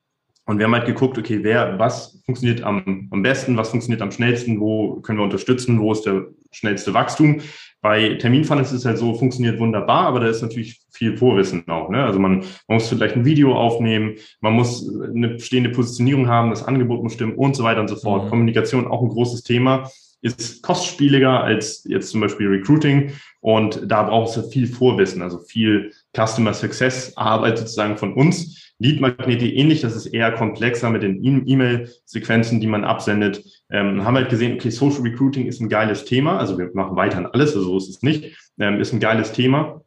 Und 0.46 0.58
wir 0.58 0.64
haben 0.64 0.74
halt 0.74 0.86
geguckt, 0.86 1.18
okay, 1.18 1.40
wer, 1.42 1.78
was 1.78 2.22
funktioniert 2.24 2.62
am, 2.62 3.08
am 3.10 3.22
besten, 3.22 3.58
was 3.58 3.68
funktioniert 3.68 4.00
am 4.00 4.10
schnellsten, 4.10 4.60
wo 4.60 4.98
können 5.02 5.18
wir 5.18 5.24
unterstützen, 5.24 5.78
wo 5.78 5.92
ist 5.92 6.06
der 6.06 6.28
schnellste 6.52 6.94
Wachstum. 6.94 7.42
Bei 7.80 8.14
Terminfunnels 8.14 8.72
ist 8.72 8.80
es 8.80 8.84
halt 8.84 8.98
so, 8.98 9.14
funktioniert 9.14 9.60
wunderbar, 9.60 10.06
aber 10.06 10.20
da 10.20 10.28
ist 10.28 10.42
natürlich 10.42 10.80
viel 10.90 11.16
Vorwissen 11.16 11.66
auch. 11.68 11.90
Ne? 11.90 12.04
Also 12.04 12.18
man, 12.18 12.40
man 12.66 12.76
muss 12.76 12.88
vielleicht 12.88 13.14
ein 13.14 13.24
Video 13.24 13.54
aufnehmen, 13.54 14.16
man 14.40 14.52
muss 14.52 14.88
eine 14.88 15.28
bestehende 15.28 15.70
Positionierung 15.70 16.26
haben, 16.28 16.50
das 16.50 16.64
Angebot 16.64 17.02
muss 17.02 17.14
stimmen 17.14 17.36
und 17.36 17.54
so 17.54 17.62
weiter 17.62 17.80
und 17.80 17.88
so 17.88 17.96
fort. 17.96 18.24
Mhm. 18.24 18.30
Kommunikation 18.30 18.88
auch 18.88 19.02
ein 19.02 19.08
großes 19.08 19.44
Thema 19.44 19.88
ist 20.20 20.62
kostspieliger 20.62 21.44
als 21.44 21.84
jetzt 21.84 22.10
zum 22.10 22.20
Beispiel 22.20 22.48
Recruiting 22.48 23.12
und 23.40 23.80
da 23.86 24.02
braucht 24.02 24.36
es 24.36 24.48
viel 24.50 24.66
Vorwissen, 24.66 25.22
also 25.22 25.38
viel 25.38 25.92
Customer 26.16 26.52
Success 26.52 27.16
Arbeit 27.16 27.58
sozusagen 27.58 27.96
von 27.96 28.14
uns. 28.14 28.67
Lead 28.78 29.00
Magnete 29.00 29.46
ähnlich, 29.46 29.80
das 29.80 29.96
ist 29.96 30.06
eher 30.06 30.32
komplexer 30.32 30.90
mit 30.90 31.02
den 31.02 31.22
e- 31.24 31.42
E-Mail-Sequenzen, 31.52 32.60
die 32.60 32.66
man 32.66 32.84
absendet. 32.84 33.42
Ähm, 33.70 34.04
haben 34.04 34.16
halt 34.16 34.30
gesehen, 34.30 34.54
okay, 34.54 34.70
Social 34.70 35.02
Recruiting 35.02 35.46
ist 35.46 35.60
ein 35.60 35.68
geiles 35.68 36.04
Thema, 36.04 36.38
also 36.38 36.58
wir 36.58 36.70
machen 36.74 36.96
weiterhin 36.96 37.26
alles, 37.26 37.56
also 37.56 37.62
so 37.70 37.76
ist 37.78 37.88
es 37.88 38.02
nicht, 38.02 38.36
ähm, 38.58 38.80
ist 38.80 38.92
ein 38.92 39.00
geiles 39.00 39.32
Thema. 39.32 39.82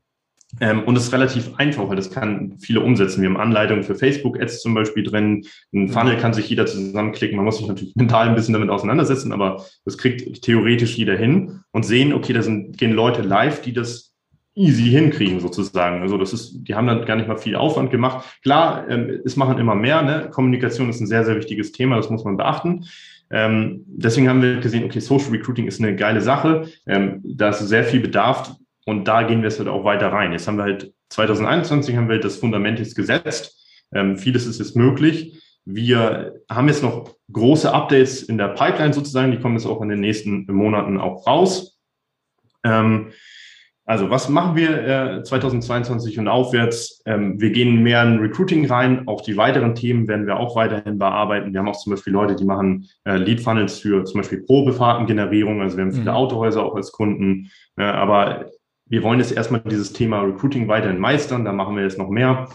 Ähm, 0.59 0.83
und 0.83 0.97
es 0.97 1.03
ist 1.03 1.13
relativ 1.13 1.55
einfach, 1.55 1.87
weil 1.87 1.95
das 1.95 2.11
kann 2.11 2.57
viele 2.59 2.81
umsetzen. 2.81 3.21
Wir 3.21 3.29
haben 3.29 3.37
Anleitungen 3.37 3.83
für 3.83 3.95
Facebook-Ads 3.95 4.61
zum 4.61 4.73
Beispiel 4.73 5.03
drin. 5.03 5.45
Ein 5.73 5.87
Funnel 5.87 6.17
kann 6.17 6.33
sich 6.33 6.49
jeder 6.49 6.65
zusammenklicken. 6.65 7.37
Man 7.37 7.45
muss 7.45 7.57
sich 7.57 7.67
natürlich 7.67 7.95
mental 7.95 8.27
ein 8.27 8.35
bisschen 8.35 8.53
damit 8.53 8.69
auseinandersetzen, 8.69 9.31
aber 9.31 9.65
das 9.85 9.97
kriegt 9.97 10.41
theoretisch 10.41 10.97
jeder 10.97 11.15
hin 11.15 11.61
und 11.71 11.85
sehen, 11.85 12.11
okay, 12.13 12.33
da 12.33 12.41
sind, 12.41 12.77
gehen 12.77 12.91
Leute 12.91 13.21
live, 13.21 13.61
die 13.61 13.71
das 13.71 14.10
easy 14.55 14.89
hinkriegen 14.89 15.39
sozusagen. 15.39 16.01
Also 16.01 16.17
das 16.17 16.33
ist, 16.33 16.67
die 16.67 16.75
haben 16.75 16.87
dann 16.87 17.05
gar 17.05 17.15
nicht 17.15 17.27
mal 17.27 17.37
viel 17.37 17.55
Aufwand 17.55 17.89
gemacht. 17.89 18.25
Klar, 18.43 18.89
ähm, 18.89 19.21
es 19.23 19.35
machen 19.37 19.57
immer 19.57 19.75
mehr. 19.75 20.01
Ne? 20.01 20.29
Kommunikation 20.31 20.89
ist 20.89 20.99
ein 20.99 21.07
sehr, 21.07 21.23
sehr 21.23 21.35
wichtiges 21.35 21.71
Thema. 21.71 21.95
Das 21.95 22.09
muss 22.09 22.23
man 22.23 22.37
beachten. 22.37 22.85
Ähm, 23.29 23.83
deswegen 23.87 24.27
haben 24.27 24.41
wir 24.41 24.59
gesehen, 24.59 24.83
okay, 24.83 24.99
Social 24.99 25.31
Recruiting 25.31 25.67
ist 25.67 25.79
eine 25.79 25.95
geile 25.95 26.21
Sache. 26.21 26.67
Ähm, 26.85 27.21
da 27.23 27.49
ist 27.49 27.59
sehr 27.59 27.85
viel 27.85 28.01
Bedarf 28.01 28.55
und 28.85 29.07
da 29.07 29.23
gehen 29.23 29.41
wir 29.41 29.49
jetzt 29.49 29.59
halt 29.59 29.69
auch 29.69 29.85
weiter 29.85 30.11
rein. 30.11 30.33
Jetzt 30.33 30.47
haben 30.47 30.57
wir 30.57 30.63
halt 30.63 30.93
2021 31.09 31.95
haben 31.95 32.09
wir 32.09 32.19
das 32.19 32.37
Fundament 32.37 32.79
jetzt 32.79 32.95
gesetzt. 32.95 33.57
Ähm, 33.93 34.17
vieles 34.17 34.45
ist 34.45 34.59
jetzt 34.59 34.75
möglich. 34.75 35.37
wir 35.63 36.41
haben 36.49 36.67
jetzt 36.67 36.81
noch 36.81 37.15
große 37.31 37.71
Updates 37.71 38.23
in 38.23 38.37
der 38.37 38.47
Pipeline 38.49 38.93
sozusagen, 38.93 39.31
die 39.31 39.39
kommen 39.39 39.55
jetzt 39.55 39.67
auch 39.67 39.81
in 39.81 39.89
den 39.89 39.99
nächsten 39.99 40.45
Monaten 40.51 40.99
auch 40.99 41.27
raus. 41.27 41.79
Ähm, 42.63 43.11
also 43.85 44.09
was 44.09 44.29
machen 44.29 44.55
wir 44.55 45.17
äh, 45.17 45.23
2022 45.23 46.19
und 46.19 46.27
aufwärts? 46.27 47.01
Ähm, 47.05 47.41
wir 47.41 47.49
gehen 47.49 47.81
mehr 47.81 48.03
in 48.03 48.19
Recruiting 48.19 48.65
rein. 48.67 49.07
Auch 49.07 49.21
die 49.21 49.37
weiteren 49.37 49.75
Themen 49.75 50.07
werden 50.07 50.27
wir 50.27 50.39
auch 50.39 50.55
weiterhin 50.55 50.99
bearbeiten. 50.99 51.51
Wir 51.51 51.59
haben 51.59 51.67
auch 51.67 51.81
zum 51.81 51.91
Beispiel 51.91 52.13
Leute, 52.13 52.35
die 52.35 52.45
machen 52.45 52.87
äh, 53.05 53.17
Lead 53.17 53.41
Funnels 53.41 53.79
für 53.79 54.05
zum 54.05 54.21
Beispiel 54.21 54.43
Probefahrtengenerierung. 54.43 55.61
Also 55.61 55.77
wir 55.77 55.85
haben 55.85 55.91
viele 55.91 56.11
mhm. 56.11 56.17
Autohäuser 56.17 56.63
auch 56.63 56.75
als 56.75 56.91
Kunden. 56.91 57.49
Äh, 57.75 57.83
aber 57.83 58.51
wir 58.85 59.03
wollen 59.03 59.19
jetzt 59.19 59.31
erstmal 59.31 59.61
dieses 59.61 59.93
Thema 59.93 60.21
Recruiting 60.21 60.67
weiterhin 60.67 60.99
meistern. 60.99 61.43
Da 61.43 61.51
machen 61.51 61.75
wir 61.75 61.83
jetzt 61.83 61.97
noch 61.97 62.09
mehr. 62.09 62.49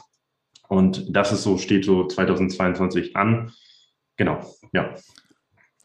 Und 0.69 1.15
das 1.15 1.33
ist 1.33 1.43
so, 1.43 1.59
steht 1.59 1.85
so 1.85 2.07
2022 2.07 3.17
an. 3.17 3.53
Genau, 4.17 4.41
ja. 4.73 4.95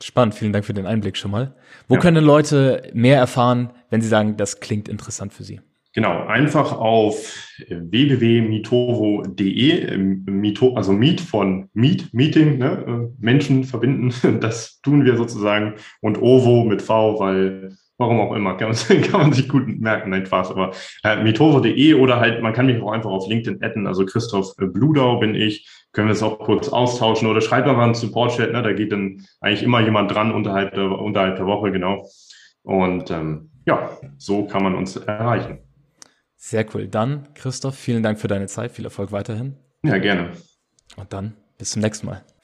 Spannend, 0.02 0.36
vielen 0.36 0.54
Dank 0.54 0.66
für 0.66 0.74
den 0.74 0.88
Einblick 0.88 1.18
schon 1.18 1.32
mal. 1.32 1.56
Wo 1.88 1.96
ja. 1.96 2.02
können 2.02 2.24
Leute 2.24 2.90
mehr 2.94 3.18
erfahren, 3.18 3.72
wenn 3.90 4.02
sie 4.02 4.08
sagen, 4.08 4.38
das 4.38 4.60
klingt 4.60 4.88
interessant 4.90 5.34
für 5.34 5.44
sie? 5.44 5.62
Genau, 5.94 6.26
einfach 6.26 6.72
auf 6.72 7.36
www.mitovo.de, 7.68 9.98
Mito, 9.98 10.74
also 10.76 10.94
Meet 10.94 11.20
von 11.20 11.68
Meet, 11.74 12.14
Meeting, 12.14 12.60
ne? 12.60 13.12
Menschen 13.20 13.66
verbinden, 13.66 14.14
das 14.40 14.80
tun 14.82 15.04
wir 15.04 15.18
sozusagen 15.18 15.74
und 16.00 16.22
Ovo 16.22 16.64
mit 16.64 16.82
V, 16.82 17.20
weil 17.20 17.76
Warum 18.02 18.20
auch 18.20 18.34
immer, 18.34 18.58
kann 18.58 18.70
man, 18.70 19.02
kann 19.04 19.22
man 19.22 19.34
sich 19.34 19.48
gut 19.48 19.68
merken, 19.68 20.10
nein, 20.10 20.26
Spaß, 20.26 20.52
aber 20.52 20.72
äh, 21.04 21.22
metoro.de 21.22 21.94
oder 21.94 22.20
halt, 22.20 22.42
man 22.42 22.52
kann 22.52 22.66
mich 22.66 22.82
auch 22.82 22.92
einfach 22.92 23.12
auf 23.12 23.28
LinkedIn 23.28 23.64
adden, 23.64 23.86
also 23.86 24.06
Christoph 24.06 24.54
äh, 24.60 24.66
Bludau 24.66 25.20
bin 25.20 25.36
ich, 25.36 25.70
können 25.92 26.08
wir 26.08 26.14
es 26.14 26.24
auch 26.24 26.40
kurz 26.40 26.70
austauschen 26.70 27.28
oder 27.28 27.42
schreibt 27.42 27.68
einfach 27.68 27.84
einen 27.84 27.94
Support-Chat, 27.94 28.54
ne, 28.54 28.64
da 28.64 28.74
geht 28.74 28.92
dann 28.92 29.24
eigentlich 29.40 29.62
immer 29.62 29.82
jemand 29.82 30.12
dran 30.12 30.32
unterhalb 30.32 30.74
der, 30.74 30.92
unterhalb 31.00 31.36
der 31.36 31.46
Woche, 31.46 31.72
genau. 31.72 32.08
Und 32.64 33.12
ähm, 33.12 33.52
ja, 33.68 33.92
so 34.18 34.46
kann 34.46 34.64
man 34.64 34.76
uns 34.76 34.96
erreichen. 34.96 35.60
Sehr 36.36 36.66
cool. 36.74 36.88
Dann, 36.88 37.28
Christoph, 37.36 37.76
vielen 37.76 38.02
Dank 38.02 38.20
für 38.20 38.28
deine 38.28 38.48
Zeit, 38.48 38.72
viel 38.72 38.86
Erfolg 38.86 39.12
weiterhin. 39.12 39.58
Ja, 39.84 40.00
gerne. 40.00 40.32
Und 40.98 41.14
dann 41.14 41.36
bis 41.60 41.70
zum 41.70 41.84
nächsten 41.84 42.08
Mal. 42.08 42.24